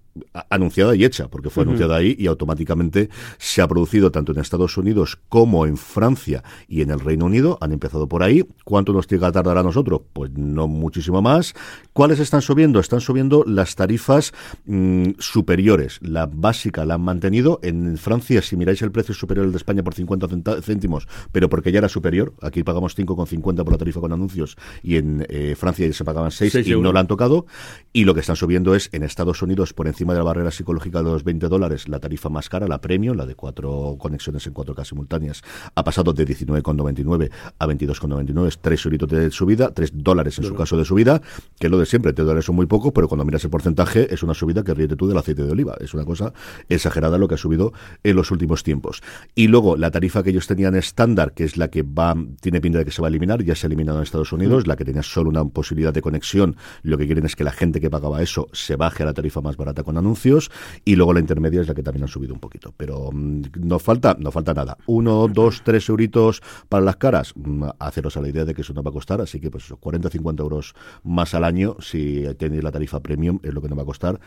[0.51, 4.77] anunciada y hecha, porque fue anunciada ahí y automáticamente se ha producido tanto en Estados
[4.77, 7.59] Unidos como en Francia y en el Reino Unido.
[7.61, 8.45] Han empezado por ahí.
[8.65, 10.01] ¿Cuánto nos llega a tardar a nosotros?
[10.13, 11.55] Pues no muchísimo más.
[11.93, 12.81] ¿Cuáles están subiendo?
[12.81, 14.33] Están subiendo las tarifas
[14.67, 15.99] mm, superiores.
[16.03, 17.61] La básica la han mantenido.
[17.63, 21.07] En Francia, si miráis el precio es superior al de España por 50 centa- céntimos,
[21.33, 22.35] pero porque ya era superior.
[22.43, 26.31] Aquí pagamos 5,50 por la tarifa con anuncios y en eh, Francia ya se pagaban
[26.31, 27.47] 6 Seis y no la han tocado.
[27.93, 30.99] Y lo que están subiendo es en Estados Unidos, por encima de la barrera psicológica
[30.99, 34.55] de los 20 dólares, la tarifa más cara, la premium, la de cuatro conexiones en
[34.55, 35.43] 4K simultáneas,
[35.75, 38.47] ha pasado de 19,99 a 22,99.
[38.47, 41.21] Es 3 euritos de subida, 3 dólares en su caso de subida,
[41.59, 42.13] que es lo de siempre.
[42.13, 44.97] 3 dólares son muy poco, pero cuando miras el porcentaje es una subida que ríete
[44.97, 45.77] tú del aceite de oliva.
[45.81, 46.33] Es una cosa
[46.69, 49.03] exagerada lo que ha subido en los últimos tiempos.
[49.35, 52.79] Y luego la tarifa que ellos tenían estándar, que es la que va, tiene pinta
[52.79, 54.85] de que se va a eliminar, ya se ha eliminado en Estados Unidos, la que
[54.85, 56.57] tenía solo una posibilidad de conexión.
[56.83, 59.41] Lo que quieren es que la gente que pagaba eso se baje a la tarifa
[59.41, 60.51] más barata con anuncios.
[60.85, 62.75] Y luego la intermedia es la que también han subido un poquito.
[62.77, 64.77] Pero mm, no falta, no falta nada.
[64.85, 67.33] Uno, dos, tres euritos para las caras.
[67.35, 69.23] Mm, Haceros a la idea de que eso no va a costar.
[69.23, 70.75] Así que pues eso, 40, 50 euros
[71.05, 74.21] más al año si tenéis la tarifa premium es lo que nos va a costar.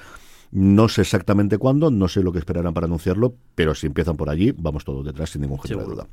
[0.49, 4.29] No sé exactamente cuándo, no sé lo que esperarán para anunciarlo, pero si empiezan por
[4.29, 6.07] allí, vamos todos detrás sin ningún género de duda.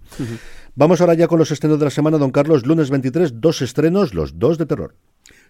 [0.76, 2.66] Vamos ahora ya con los estrenos de la semana, don Carlos.
[2.66, 4.94] Lunes 23, dos estrenos, los dos de terror.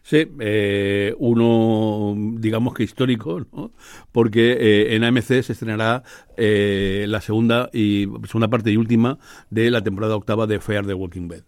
[0.02, 3.72] Sí, eh, uno digamos que histórico, ¿no?
[4.12, 6.02] porque eh, en AMC se estrenará
[6.36, 9.18] eh, la segunda y segunda parte y última
[9.50, 11.44] de la temporada octava de Fear the Walking Dead.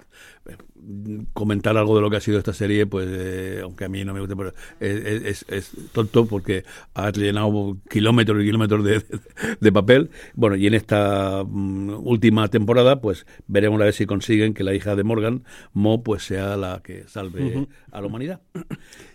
[1.32, 4.12] Comentar algo de lo que ha sido esta serie, pues eh, aunque a mí no
[4.14, 6.64] me guste, pero es, es- es tonto porque
[6.94, 9.20] ha llenado kilómetros y kilómetros de, de-
[9.60, 10.10] de papel.
[10.34, 14.74] Bueno, y en esta mm, última temporada, pues veremos a ver si consiguen que la
[14.74, 18.40] hija de Morgan, Mo, pues sea la que salve a la humanidad.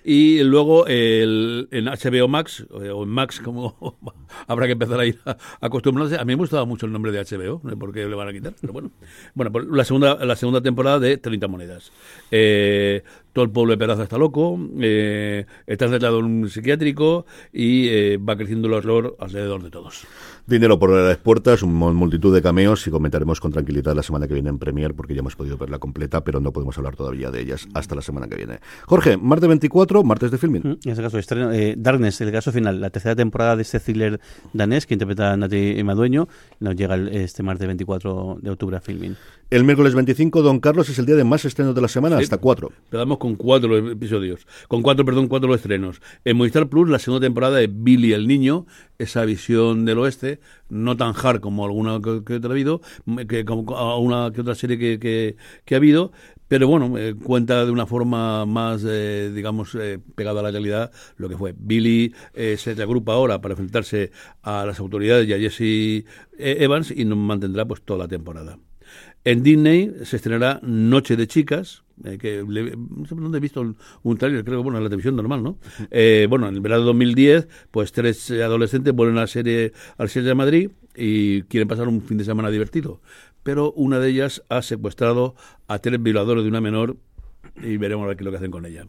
[0.07, 3.97] Y luego el, en HBO Max, eh, o en Max, como
[4.47, 6.15] habrá que empezar a ir a- acostumbrarse.
[6.17, 8.71] A mí me gustaba mucho el nombre de HBO, no le van a quitar, pero
[8.71, 8.91] bueno.
[9.33, 11.91] Bueno, pues la segunda, la segunda temporada de 30 monedas.
[12.29, 13.01] Eh,
[13.33, 18.17] todo el pueblo de Peraza está loco, eh, está tratado en un psiquiátrico y eh,
[18.17, 20.05] va creciendo el horror alrededor de todos.
[20.47, 24.35] Dinero por las puertas, un multitud de cameos y comentaremos con tranquilidad la semana que
[24.35, 27.41] viene en Premier porque ya hemos podido verla completa, pero no podemos hablar todavía de
[27.41, 28.59] ellas hasta la semana que viene.
[28.85, 30.61] Jorge, martes 24, martes de filming.
[30.63, 34.19] En este caso, estreno, eh, Darkness, el caso final, la tercera temporada de este thriller
[34.53, 36.27] danés que interpreta a Nati Madueño,
[36.59, 39.15] nos llega el- este martes 24 de octubre a filming.
[39.49, 42.23] El miércoles 25, Don Carlos, es el día de más estrenos de la semana, Sí.
[42.23, 42.71] hasta cuatro.
[42.85, 46.01] Empezamos con cuatro episodios, con cuatro, perdón, cuatro estrenos.
[46.23, 48.67] En Movistar Plus, la segunda temporada de Billy el Niño,
[48.99, 50.34] esa visión del oeste,
[50.69, 52.81] no tan hard como alguna que, que otra ha habido,
[53.27, 56.11] que una que otra serie que, que, ha habido,
[56.47, 60.91] pero bueno, eh, cuenta de una forma más, eh, digamos, eh, pegada a la realidad
[61.17, 61.53] lo que fue.
[61.57, 64.11] Billy se reagrupa ahora para enfrentarse
[64.43, 66.05] a las autoridades y a Jesse
[66.37, 68.57] Evans y nos mantendrá pues toda la temporada.
[69.23, 73.61] En Disney se estrenará Noche de Chicas, eh, que le- no sé dónde he visto
[73.61, 75.57] un, un tráiler, creo bueno, en la televisión normal, ¿no?
[75.91, 80.09] Eh, bueno, en el verano de 2010, pues tres adolescentes vuelven a la serie, al
[80.09, 83.01] serie de Madrid y quieren pasar un fin de semana divertido.
[83.43, 85.35] Pero una de ellas ha secuestrado
[85.67, 86.97] a tres violadores de una menor
[87.61, 88.87] y veremos a qué lo que hacen con ella.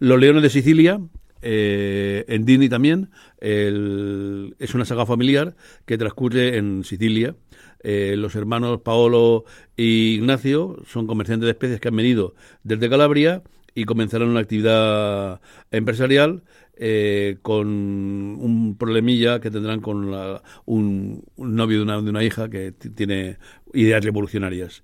[0.00, 1.00] Los Leones de Sicilia,
[1.42, 5.54] eh, en Disney también, el- es una saga familiar
[5.86, 7.36] que transcurre en Sicilia.
[7.84, 9.44] Eh, los hermanos Paolo
[9.76, 13.42] y Ignacio son comerciantes de especies que han venido desde Calabria
[13.74, 16.42] y comenzaron una actividad empresarial
[16.76, 22.24] eh, con un problemilla que tendrán con la- un, un novio de una, de una
[22.24, 23.36] hija que tiene
[23.72, 24.82] ideas revolucionarias.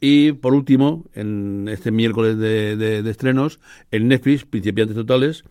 [0.00, 5.44] Y por último, en este miércoles de, de- de estrenos, en Netflix, Principiantes Totales,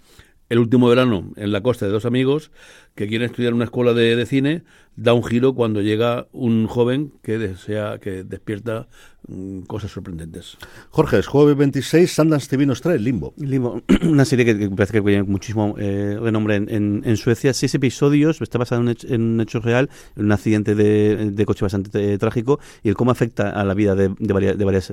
[0.49, 2.51] el último verano en la costa de dos amigos
[2.99, 4.63] que quieren estudiar en una escuela de, de cine,
[4.97, 8.89] da un giro cuando llega un joven que desea, que despierta
[9.29, 10.57] mm, cosas sorprendentes.
[10.89, 13.33] Jorge, es jueves 26, Sundance TV nos trae Limbo.
[13.37, 17.53] Limbo, una serie que, que parece que tiene muchísimo eh, renombre en, en- en Suecia.
[17.53, 21.31] Seis episodios, está basado en un hecho, en un hecho real, en un accidente de,
[21.31, 24.57] de coche bastante eh, trágico y el cómo afecta a la vida de, de varias,
[24.57, 24.91] de varias,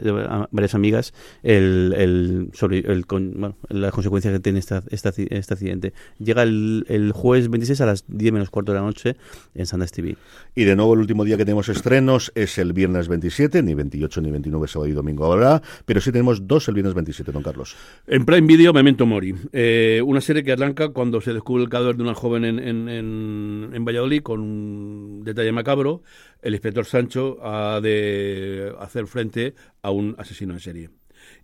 [0.52, 5.54] varias amigas el, el, sobre el, con- bueno, las consecuencias que tiene esta, esta este
[5.54, 5.92] accidente.
[6.20, 9.16] Llega el, el jueves 26 a las 10 menos cuarto de la noche
[9.54, 10.16] en Sundance TV.
[10.54, 14.20] Y de nuevo el último día que tenemos estrenos es el viernes 27, ni 28
[14.20, 17.76] ni 29 sábado y domingo habrá, pero sí tenemos dos el viernes 27, don Carlos.
[18.06, 19.34] En Prime Video, Memento Mori.
[19.52, 22.88] Eh, una serie que arranca cuando se descubre el cadáver de una joven en, en,
[22.88, 26.02] en- en Valladolid con un detalle macabro.
[26.42, 30.90] El inspector Sancho ha de hacer frente a un asesino en serie.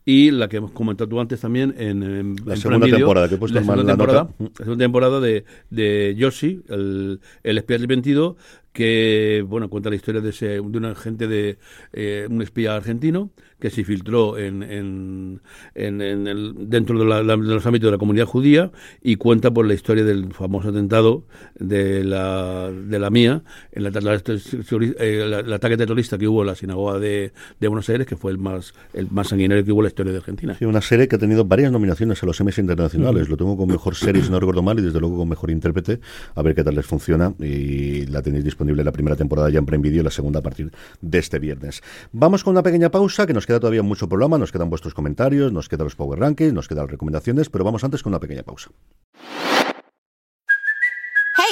[0.05, 3.28] Y la que hemos comentado tú antes también en, en- La en segunda Video, temporada,
[3.28, 4.53] que he puesto la mal segunda la temporada, nota.
[4.59, 8.36] la segunda temporada de, de Yoshi, el, el espía arrepentido,
[8.73, 11.59] que bueno cuenta la historia de, ese, de un agente de
[11.93, 15.41] eh, un espía argentino que se infiltró en, en,
[15.77, 19.16] en- en el, dentro de, la- la- de los ámbitos de la comunidad judía y
[19.16, 21.27] cuenta por la historia del famoso atentado
[21.61, 26.55] de la, de la mía, en eh, la- el ataque terrorista que hubo en la
[26.57, 29.85] sinagoga de, de Buenos Aires, que fue el más, el más sanguinario que hubo en
[29.85, 30.57] la historia de Argentina.
[30.59, 33.29] Sí, una serie que ha tenido varias nominaciones a los Emmys internacionales.
[33.29, 36.01] Lo tengo con mejor serie, si no recuerdo mal, y desde luego con mejor intérprete.
[36.35, 37.33] A ver qué tal les funciona.
[37.39, 40.42] Y la tenéis disponible la primera temporada ya en Prime Video y la segunda a
[40.42, 41.82] partir de este viernes.
[42.12, 44.38] Vamos con una pequeña pausa, que nos queda todavía mucho programa.
[44.38, 47.84] Nos quedan vuestros comentarios, nos quedan los Power Rankings, nos quedan las recomendaciones, pero vamos
[47.84, 48.70] antes con una pequeña pausa.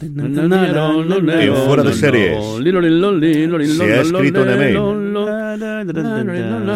[0.00, 2.38] En fuera de series.
[3.76, 4.78] Se ha escrito en email.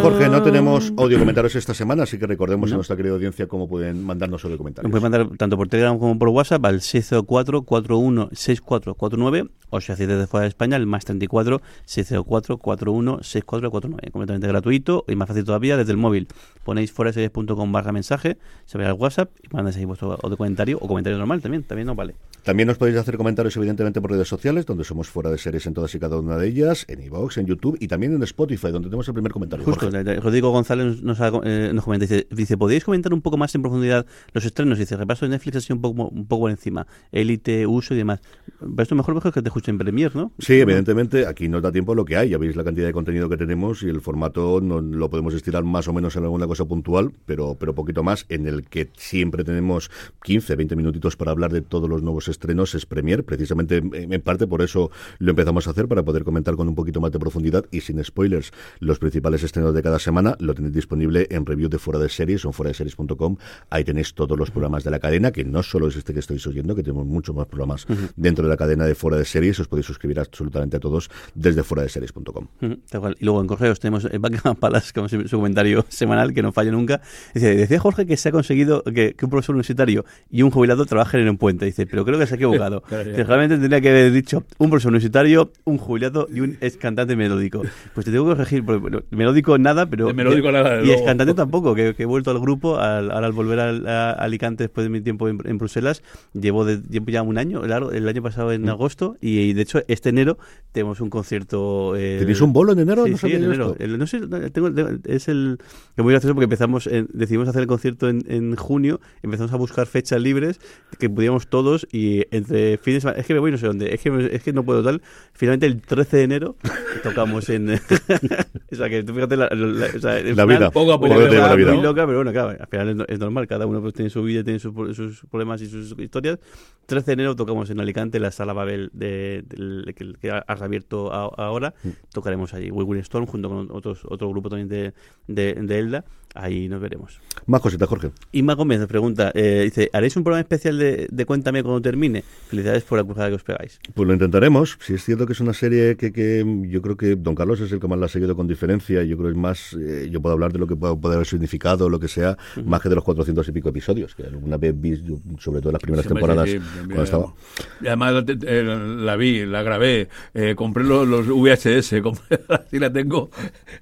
[0.02, 3.66] Jorge, no tenemos audio comentarios esta semana, así que recordemos a nuestra querida audiencia cómo
[3.68, 4.90] pueden mandarnos audio comentarios.
[4.90, 10.42] Pueden mandar tanto por Telegram como por WhatsApp al 604-416449 o si hacéis desde fuera
[10.42, 14.10] de España el más 34 604-416449.
[14.10, 16.26] Completamente gratuito y más fácil todavía desde el móvil.
[16.64, 20.88] Ponéis foraseries.com barra mensaje, se ve al WhatsApp y mandáis ahí vuestro audio comentario o
[20.88, 22.14] comentario normal también, también nos vale.
[22.42, 25.66] También nos podéis hacer hacer comentarios, evidentemente, por redes sociales, donde somos fuera de series
[25.66, 28.72] en todas y cada una de ellas, en iVoox, en YouTube y también en Spotify,
[28.72, 29.64] donde tenemos el primer comentario.
[29.64, 30.16] Justo, Jorge.
[30.20, 33.62] Rodrigo González nos, ha- eh, nos comenta, dice, dice, ¿podríais comentar un poco más en
[33.62, 34.78] profundidad los estrenos?
[34.78, 38.20] Dice, repaso de Netflix así un poco, un poco por encima, Élite, Uso y demás.
[38.58, 40.32] Pero esto mejor, mejor que te escuchen en ¿no?
[40.38, 42.30] Sí, evidentemente, aquí nos da tiempo lo que hay.
[42.30, 45.62] Ya veis la cantidad de contenido que tenemos y el formato no, lo podemos estirar
[45.62, 49.44] más o menos en alguna cosa puntual, pero, pero poquito más, en el que siempre
[49.44, 49.90] tenemos
[50.24, 53.03] 15, 20 minutitos para hablar de todos los nuevos estrenos, es Premier.
[53.24, 57.00] Precisamente, en, parte, por eso lo empezamos a hacer, para poder comentar con un poquito
[57.00, 60.36] más de profundidad y sin spoilers los principales estrenos de cada semana.
[60.40, 63.36] Lo tenéis disponible en review de Fuera de Series o en fuera de series.com.
[63.70, 66.46] Ahí tenéis todos los programas de la cadena, que no solo es este que estáis
[66.46, 67.86] oyendo, que tenemos muchos más programas
[68.16, 69.60] dentro de la cadena de Fuera de Series.
[69.60, 72.46] Os podéis suscribir absolutamente a todos desde fuera de series.com.
[72.88, 73.16] Tal cual.
[73.18, 77.00] Y luego en correos tenemos Buckingham Palace, como su comentario semanal, que no falla nunca.
[77.34, 80.86] Dice, decía Jorge que se ha conseguido que, que un profesor universitario y un jubilado
[80.86, 81.64] trabajen en un puente.
[81.66, 82.82] Dice, pero creo que se ha equivocado.
[83.02, 87.16] Dice, realmente tendría que haber dicho un profesor universitario, un jubilado y un ex cantante
[87.16, 87.62] melódico.
[87.94, 90.06] Pues te tengo que corregir, porque bueno, melódico nada, pero...
[90.06, 93.10] De melódico nada, de Y ex cantante tampoco, que, que he vuelto al grupo, al,
[93.10, 96.80] ahora al volver al- a, Alicante después de mi tiempo en, en Bruselas, llevo, de,
[96.88, 98.52] llevo ya un año, claro, el año pasado Mm.
[98.52, 100.38] en agosto, y, de hecho este enero
[100.72, 101.94] tenemos un concierto...
[101.96, 103.04] eh, ¿Tenéis un bolo en enero?
[103.04, 103.76] Sí, No sí, sabía en enero.
[103.78, 104.20] El- no sé,
[104.52, 104.70] tengo-
[105.06, 105.58] es el
[105.96, 109.56] es muy gracioso porque empezamos, en- decidimos hacer el concierto en, en junio, empezamos a
[109.56, 110.60] buscar fechas libres
[110.98, 113.92] que pudiéramos todos y entre fines de semana, es que me voy no sé dónde,
[113.94, 115.02] es que, me- es que no puedo tal.
[115.32, 116.56] Finalmente el 13 de enero
[117.02, 117.70] tocamos en,
[118.72, 120.70] o sea que tú fíjate la, la- o sea, La final- vida.
[120.70, 123.18] Poco a poco la la vida muy loca, pero bueno, claro, al final es, es
[123.18, 126.38] normal, cada uno pues, tiene su vida, tiene sus, sus problemas y sus historias.
[126.86, 131.12] 13 de enero tocamos en Alicante, la sala Babel de, del- que, que ha reabierto
[131.12, 131.74] a- ahora.
[132.12, 134.92] Tocaremos allí, Will Storm, junto con otros, otro grupo también de,
[135.26, 136.04] de, de Elda.
[136.34, 137.20] Ahí nos veremos.
[137.46, 138.10] Más cositas, Jorge.
[138.32, 142.24] Inma Gómez nos pregunta, eh, dice, ¿haréis un programa especial de, de Cuéntame cuando termine?
[142.48, 143.78] Felicidades por la cruzada que os pegáis.
[143.94, 144.78] Pues lo intentaremos.
[144.80, 147.70] Si es cierto que es una serie que, que yo creo que Don Carlos es
[147.72, 149.02] el que más la ha seguido con diferencia.
[149.04, 151.26] Yo creo que es más, eh, yo puedo hablar de lo que puede, puede haber
[151.26, 154.74] significado, lo que sea, más que de los 400 y pico episodios, que alguna vez
[154.78, 154.96] vi,
[155.38, 157.34] sobre todo en las primeras Sí, temporadas, sí, sí, cuando estaba.
[157.80, 162.78] Y además eh, eh, la vi, la grabé, eh, compré los, los VHS, compré, así
[162.78, 163.30] la tengo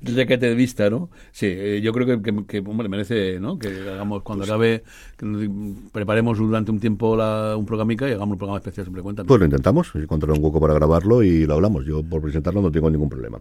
[0.00, 1.10] desde que te vista, ¿no?
[1.32, 3.58] Sí, yo creo que, que, que, hombre, merece, ¿no?
[3.58, 4.82] Que hagamos, cuando acabe,
[5.16, 5.42] que nos-
[5.92, 9.24] preparemos durante un tiempo la, un programica y hagamos un programa especial sobre cuenta.
[9.24, 11.84] Pues lo intentamos, encontrar un hueco para grabarlo y lo hablamos.
[11.86, 13.40] Yo por presentarlo no tengo ningún problema.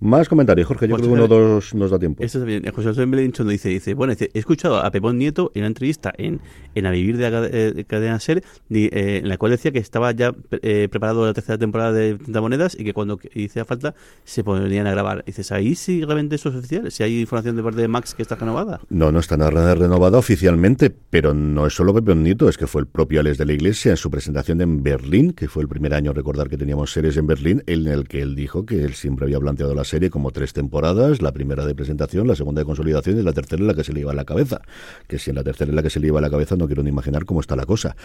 [0.00, 2.22] Más comentarios, Jorge, yo Pues creo que uno o dos nos da tiempo.
[2.22, 2.64] Esto está bien.
[2.72, 6.40] José Belinchón dice, dice, bueno, dice, he escuchado a Pepón Nieto en una entrevista en,
[6.74, 9.70] en A Vivir de la eh, de Cadena Ser, di- eh, en la cual decía
[9.72, 13.64] que estaba ya eh, preparado la tercera temporada de 30 monedas y que cuando hiciera
[13.64, 13.94] falta
[14.24, 15.24] se ponían a grabar.
[15.24, 16.90] Dices, ¿ahí sí realmente eso es oficial?
[16.90, 18.36] Si hay información de parte de Max que está
[18.88, 22.82] No, no está nada renovada oficialmente, pero no es solo Pepe Nieto, es que fue
[22.82, 25.94] el propio Alex de la Iglesia en su presentación en Berlín, que fue el primer
[25.94, 29.26] año, recordar que teníamos series en Berlín, en el que él dijo que él siempre
[29.26, 33.18] había planteado la serie como tres temporadas, la primera de presentación, la segunda de consolidación
[33.18, 34.60] y la tercera en la que se le iba a la cabeza.
[35.06, 36.66] Que si en la tercera en la que se le iba a la cabeza no
[36.66, 37.96] quiero ni imaginar cómo está la cosa.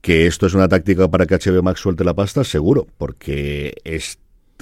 [0.00, 4.18] Que esto es una táctica para que HBO Max suelte la pasta, seguro, porque es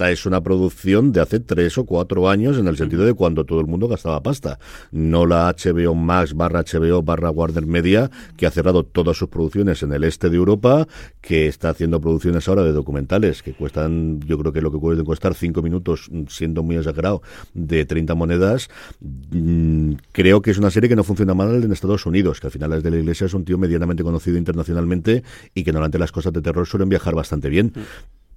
[0.09, 3.59] es una producción de hace tres o cuatro años en el sentido de cuando todo
[3.59, 4.57] el mundo gastaba pasta.
[4.91, 9.83] No la HBO Max barra HBO barra Warner Media, que ha cerrado todas sus producciones
[9.83, 10.87] en el este de Europa,
[11.21, 15.05] que está haciendo producciones ahora de documentales que cuestan, yo creo que lo que pueden
[15.05, 17.21] costar cinco minutos, siendo muy exagerado,
[17.53, 18.69] de 30 monedas.
[18.99, 22.51] Mm, Creo que es una serie que no funciona mal en Estados Unidos, que al
[22.51, 25.23] final es de la iglesia es un tío medianamente conocido internacionalmente
[25.53, 27.73] y que normalmente las cosas de terror suelen viajar bastante bien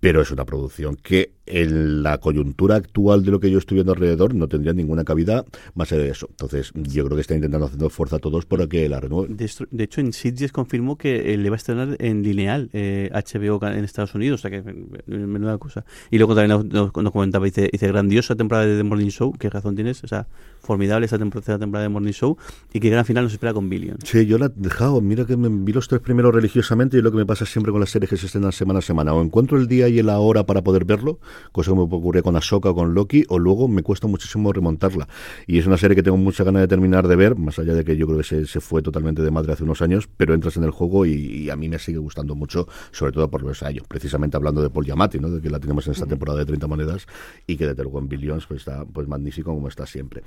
[0.05, 3.92] pero es una producción que en la coyuntura actual de lo que yo estoy viendo
[3.92, 5.44] alrededor no tendría ninguna cabida
[5.74, 6.26] más allá de eso.
[6.30, 9.36] Entonces, yo creo que está intentando hacer fuerza a todos para que la renueven.
[9.36, 13.11] De, de hecho, en Sitges confirmó que eh, le va a estrenar en lineal eh,
[13.12, 15.84] HBO en Estados Unidos, o sea que eh, menuda cosa.
[16.11, 19.50] Y luego también nos, nos- comentaba, dice, dice, grandiosa temporada de The Morning Show, qué
[19.50, 20.26] razón tienes, o sea,
[20.61, 22.38] formidable esa temporada, esta temporada de Morning Show,
[22.72, 23.98] y que gran final nos espera con Billion.
[24.05, 25.00] Sí, yo la he dejado.
[25.02, 27.80] Mira que me vi los tres primeros religiosamente y lo que me pasa siempre con
[27.80, 29.12] las series que se estrenan semana a semana.
[29.12, 31.20] O encuentro el día y la hora para poder verlo,
[31.53, 35.09] cosa que me ocurre con Ahsoka o con Loki, o luego me cuesta muchísimo remontarla.
[35.47, 37.84] Y es una serie que tengo mucha ganas de terminar de ver, más allá de
[37.84, 40.57] que yo creo que se, se fue totalmente de madre hace unos años, pero entras
[40.57, 43.62] en el juego y, y a mí me sigue gustando mucho, sobre todo por los
[43.62, 43.86] años.
[43.88, 45.30] Precisamente hablando de Paul Giamatti, ¿no?
[45.30, 47.07] de que la tenemos en esta temporada de 30 monedas
[47.47, 50.22] y que desde luego en Billions pues, está pues magnífico como está siempre.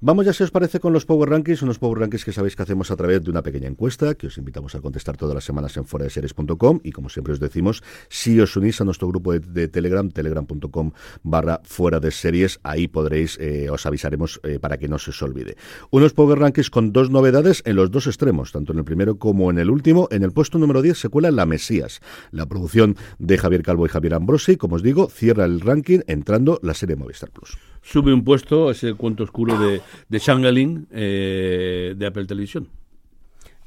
[0.00, 2.62] Vamos ya, si os parece, con los Power Rankings, unos Power Rankings que sabéis que
[2.62, 5.76] hacemos a través de una pequeña encuesta que os invitamos a contestar todas las semanas
[5.76, 9.32] en fuera de series.com y como siempre os decimos, si os unís a nuestro grupo
[9.32, 10.92] de, de Telegram, telegram.com
[11.22, 12.60] barra fuera de series.
[12.62, 15.56] Ahí podréis, eh, os avisaremos eh, para que no se os olvide.
[15.90, 19.50] Unos Power Rankings con dos novedades en los dos extremos, tanto en el primero como
[19.50, 20.08] en el último.
[20.10, 22.00] En el puesto número 10 se cuela La Mesías,
[22.30, 24.56] la producción de Javier Calvo y Javier Ambrosi.
[24.56, 27.56] Como os digo, cierra el ranking entrando la serie Movistar Plus.
[27.82, 32.68] Sube un puesto ese cuento oscuro de, de eh, de Apple Televisión.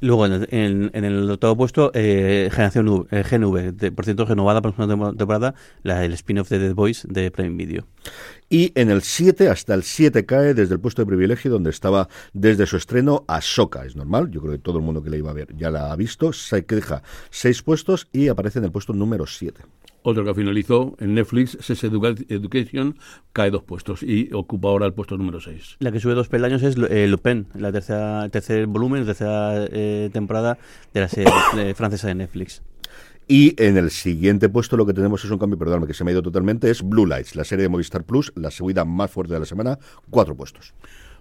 [0.01, 4.25] Luego, en, en- en el octavo puesto, eh, Generación V, eh, GNV, de- por cierto,
[4.25, 7.87] renovada para una temporada, la, el spin-off de Dead Boys de Prime Video.
[8.49, 12.09] Y en el 7, hasta el 7 cae desde el puesto de privilegio donde estaba
[12.33, 13.85] desde su estreno Ahsoka.
[13.85, 15.91] Es normal, yo creo que todo el mundo que la iba a ver ya la
[15.91, 16.33] ha visto.
[16.33, 19.61] Se que deja 6 puestos y aparece en el puesto número 7.
[20.05, 22.97] Otro que finalizó en Netflix, Sex Educa- Education,
[23.31, 25.77] cae dos puestos y ocupa ahora el puesto número 6.
[25.79, 29.65] La que sube dos peldaños es eh, Lupin, la tercera, el tercer volumen, la tercera
[29.71, 30.57] eh, temporada
[30.93, 32.61] de la serie eh, francesa de Netflix.
[33.29, 36.11] Y en el siguiente puesto lo que tenemos es un cambio, perdóname, que se me
[36.11, 39.33] ha ido totalmente, es Blue Lights, la serie de Movistar Plus, la subida más fuerte
[39.33, 39.79] de la semana,
[40.09, 40.73] cuatro puestos.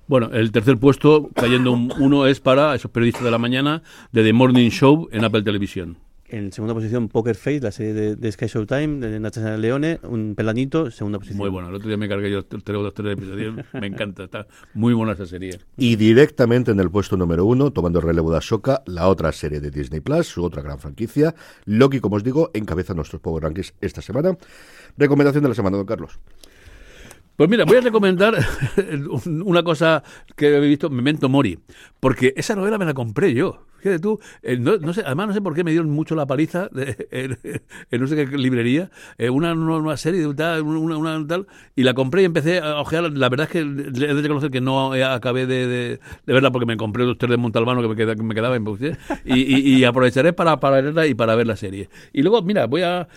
[0.09, 4.24] Bueno, el tercer puesto, cayendo un- uno, es para esos periodistas de la mañana de
[4.24, 5.97] The Morning Show en Apple Televisión.
[6.35, 10.35] En segunda posición, Poker Face, la serie de, de Sky Showtime, de Natasha Leone, un
[10.35, 11.37] pelanito, segunda posición.
[11.37, 11.68] Muy bueno.
[11.68, 13.57] El otro día me cargué yo tres o tres episodios.
[13.74, 14.24] Me encanta.
[14.24, 15.59] Está muy buena esa serie.
[15.76, 19.61] Y directamente en el puesto número uno, tomando el relevo de Ahsoka, la otra serie
[19.61, 21.35] de Disney Plus, su otra gran franquicia.
[21.66, 24.35] Loki, como os digo, encabeza nuestros Power Rankings esta semana.
[24.97, 26.18] Recomendación de la semana, don Carlos.
[27.37, 28.35] Pues mira, voy a recomendar
[29.26, 30.03] un- una cosa
[30.35, 31.59] que he visto, Memento Mori,
[32.01, 33.66] porque esa novela me la compré yo.
[33.83, 34.59] Fíjate tú, eh,
[35.05, 37.39] además no sé por qué me dieron mucho la paliza de- en,
[37.91, 41.93] en no sé qué librería, eh, una, serie de tal, una, una tal, y la
[41.93, 43.12] compré y empecé a ojear.
[43.12, 46.76] La verdad es que he de reconocer que no acabé de, de- verla porque me
[46.76, 48.62] compré dos tres de Montalbano que me, queda- que me quedaba en
[49.24, 51.89] y, y, aprovecharé para, para verla y para ver la serie.
[52.12, 53.09] Y luego, mira, voy a.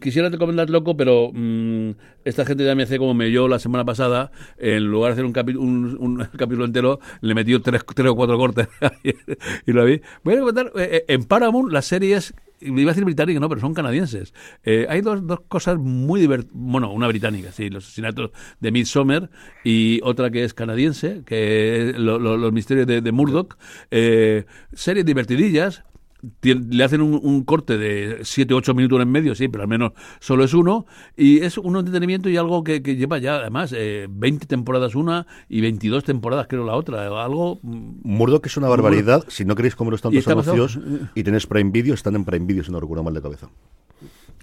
[0.00, 1.90] Quisiera recomendar loco, pero mm,
[2.24, 5.24] esta gente ya me hace como me yo la semana pasada, en lugar de hacer
[5.24, 8.68] un, capi- un, un capítulo entero, le metió tres, tres o cuatro cortes
[9.66, 10.00] y lo vi.
[10.24, 12.34] Voy a recomendar eh, eh, en Paramount las series.
[12.58, 14.32] Iba a decir británicas, no, pero son canadienses.
[14.64, 16.54] Eh, hay dos, dos cosas muy divertidas.
[16.56, 18.30] Bueno, una británica, sí, los asesinatos
[18.60, 19.28] de Midsommar
[19.62, 23.58] y otra que es canadiense, que es lo- lo- los misterios de, de Murdoch.
[23.90, 25.84] Eh, series divertidillas,
[26.42, 29.92] le hacen un, un corte de 7 8 minutos en medio, sí, pero al menos
[30.20, 30.86] solo es uno.
[31.16, 35.26] Y es un entretenimiento y algo que, que lleva ya, además, eh, 20 temporadas una
[35.48, 37.06] y 22 temporadas, creo, la otra.
[37.24, 37.58] Algo.
[37.62, 39.24] mm, Murdoch es una barbaridad.
[39.28, 40.78] Si no queréis comeros tantos anuncios
[41.14, 43.48] y tenéis Prime Video, están en Prime Video, si no recuerdo mal de cabeza.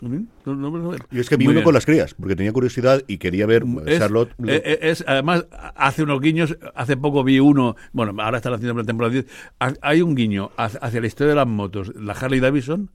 [0.01, 0.95] No, no, no.
[1.11, 3.99] Y es que vi uno con las crías, porque tenía curiosidad y quería ver Es,
[3.99, 4.31] Charlotte.
[4.45, 8.79] eh, eh, es, además, hace unos guiños, hace poco vi uno, bueno, ahora están haciendo
[8.79, 9.25] la temporada 10,
[9.59, 12.89] ha- hay un guiño hacia hacia la historia de las motos, la Harley Davidson,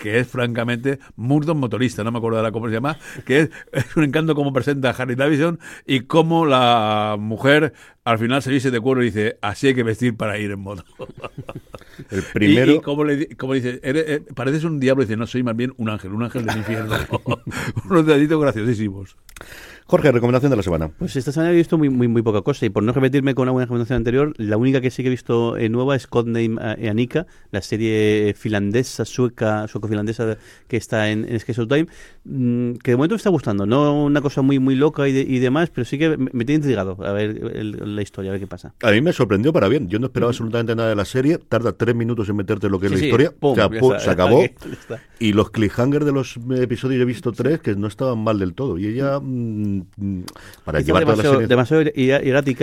[0.00, 2.96] que es francamente Murdoch motorista, no me acuerdo ahora cómo se llama,
[3.26, 7.74] que es, es un encanto cómo presenta a Harley Davidson y cómo la mujer
[8.04, 10.60] al final se viste de cuero y dice, así hay que vestir para ir en
[10.60, 10.84] moto.
[12.10, 12.72] el primero.
[12.72, 15.42] Y, y como, le, como dice, "Eres- eh, pareces un diablo, y dice, no, soy
[15.42, 16.94] más bien un ángel, un ángel del infierno.
[17.90, 19.16] Unos detallitos graciosísimos.
[19.90, 20.88] Jorge, recomendación de la semana.
[20.98, 23.42] Pues esta semana he visto muy, muy, muy poca cosa y por no repetirme con
[23.42, 26.56] una buena recomendación anterior, la única que sí que he visto eh, nueva es Codename
[26.78, 30.38] eh, Anika, la serie finlandesa, sueca, sueco-finlandesa
[30.68, 31.88] que está en, en Sky Showtime,
[32.24, 35.22] mm, que de momento me está gustando, no una cosa muy muy loca y, de-
[35.22, 38.32] y demás, pero sí que me, me tiene intrigado a ver el- la historia, a
[38.32, 38.72] ver qué pasa.
[38.82, 39.88] A mí me sorprendió para bien.
[39.88, 41.38] Yo no esperaba absolutamente nada de la serie.
[41.38, 43.32] Tarda tres minutos en meterte lo que es la sí, historia.
[43.38, 44.44] pum, o sea, ya pum, está, se acabó.
[45.18, 48.54] Y los cliffhangers de los eh, episodios he visto tres que no estaban mal del
[48.54, 48.78] todo.
[48.78, 49.18] Y ella,
[50.64, 51.34] para Está llevar demasiado,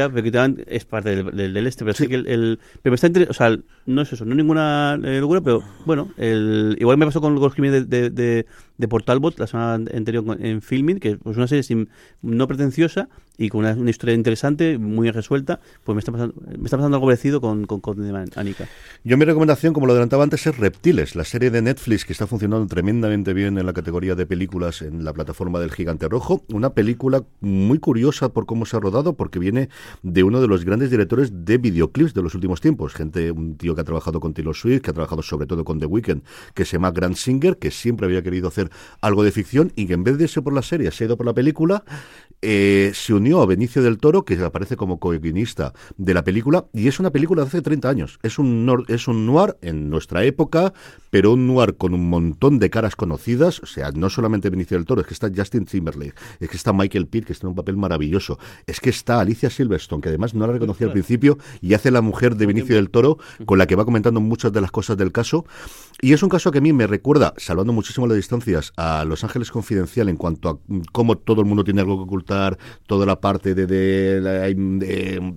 [0.09, 2.91] pero que también es parte del, del- del este, pero sí, que el, el- pero
[2.91, 3.55] me está inter- o sea,
[3.85, 7.35] no es eso, no es ninguna eh, locura, pero bueno, el, igual me pasó con
[7.35, 8.45] los crímenes de, de, de,
[8.77, 11.89] de Portalbot la semana anterior en Filming, que es pues, una serie sin-
[12.21, 13.09] no pretenciosa
[13.39, 16.97] y con una, una historia interesante, muy resuelta, pues me está pasando, me está pasando
[16.97, 18.03] algo parecido con, con, con
[18.35, 18.67] Anika.
[19.03, 22.25] Yo mi recomendación, como lo adelantaba antes, es Reptiles, la serie de Netflix que está
[22.25, 26.43] funcionando tremendamente bien en la categoría de películas en la plataforma del Gigante Rojo.
[26.51, 29.69] Una película muy curiosa por cómo se ha rodado, porque viene
[30.01, 32.93] de uno de los grandes directores de videoclips de los últimos tiempos.
[32.95, 35.79] Gente, un tío que ha trabajado con Taylor Swift, que ha trabajado sobre todo con
[35.79, 36.23] The Weeknd,
[36.55, 38.66] que se llama Grant Singer, que siempre había querido hacer
[39.01, 41.17] algo de ficción y que en vez de irse por la serie, se ha ido
[41.17, 41.83] por la película.
[42.43, 46.87] eh, se unió a Benicio del Toro, que aparece como co-guionista de la película, y
[46.87, 48.19] es una película de hace 30 años.
[48.21, 50.71] Es un, nor- es un noir en nuestra época,
[51.09, 53.59] pero un noir con un montón de caras conocidas.
[53.61, 56.73] O sea, no solamente Benicio del Toro, es que está Justin Timberlake, es que está
[56.73, 58.37] Michael Pitt, que está en un papel maravilloso,
[58.67, 62.01] es que está Alicia Silverstone, que además no la reconocí al principio, y hace la
[62.01, 65.11] mujer de Benicio del Toro, con la que va comentando muchas de las cosas del
[65.11, 65.45] caso.
[66.01, 69.23] Y es un caso que a mí me recuerda, salvando muchísimo la distancia, a Los
[69.23, 73.05] Ángeles Confidencial en cuanto a mm, cómo todo el mundo tiene algo que ocultar, toda
[73.05, 75.33] la parte de, de, de- de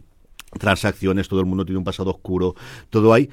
[0.58, 2.54] transacciones, todo el mundo tiene un pasado oscuro,
[2.90, 3.30] todo hay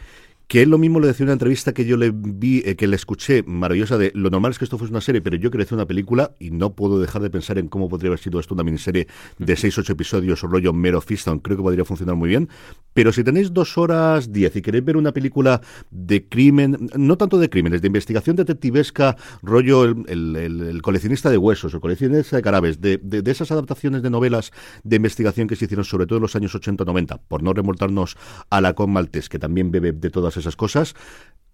[0.48, 2.88] que él lo mismo le decía en una entrevista que yo le vi, eh, que
[2.88, 5.66] le escuché, maravillosa, de lo normal es que esto fuese una serie, pero yo quería
[5.66, 8.54] hacer una película y no puedo dejar de pensar en cómo podría haber sido esto
[8.54, 9.08] una miniserie
[9.40, 12.48] de 6-8 episodios o rollo mero Fiston, creo que podría funcionar muy bien.
[12.94, 17.38] Pero si tenéis dos horas 10 y queréis ver una película de crimen, no tanto
[17.40, 22.38] de crímenes, de investigación detectivesca, rollo el, el- el- el coleccionista de huesos, el coleccionista
[22.38, 24.52] de carabes, de, de- de esas adaptaciones de novelas
[24.84, 28.16] de investigación que se hicieron sobre todo en los años 80-90, por no remontarnos
[28.50, 30.96] a la con Maltés, que también bebe de todas esas cosas,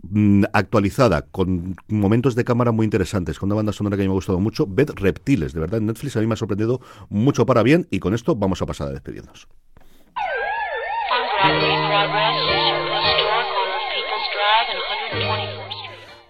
[0.04, 4.14] mm, actualizada, con momentos de cámara muy interesantes, con una banda sonora que me ha
[4.14, 7.64] gustado mucho, ved Reptiles, de verdad, en Netflix a mí me ha sorprendido mucho para
[7.64, 9.48] bien, y con esto vamos a pasar a despedirnos.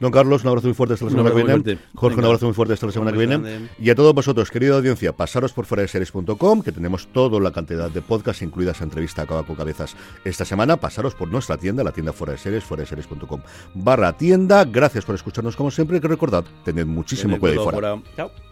[0.04, 1.52] Don Carlos, un abrazo muy fuerte hasta la semana que viene.
[1.52, 1.78] fuerte.
[1.96, 3.70] Jorge, un abrazo muy fuerte hasta la semana que viene.
[3.80, 7.52] Y a todos vosotros, querida audiencia, pasaros por fuera de series.com, que tenemos toda la
[7.52, 9.96] cantidad de podcasts, incluida esa entrevista a Cabaco Cabezas
[10.26, 10.76] esta semana.
[10.76, 13.40] Pasaros por nuestra tienda, la tienda fuera de series, fuera de series.com
[13.76, 14.66] barra tienda.
[14.66, 16.02] Gracias por escucharnos como siempre.
[16.02, 17.96] Que recordad, tened muchísimo cuidado fuera.
[17.96, 18.04] fuera.
[18.18, 18.43] Chao.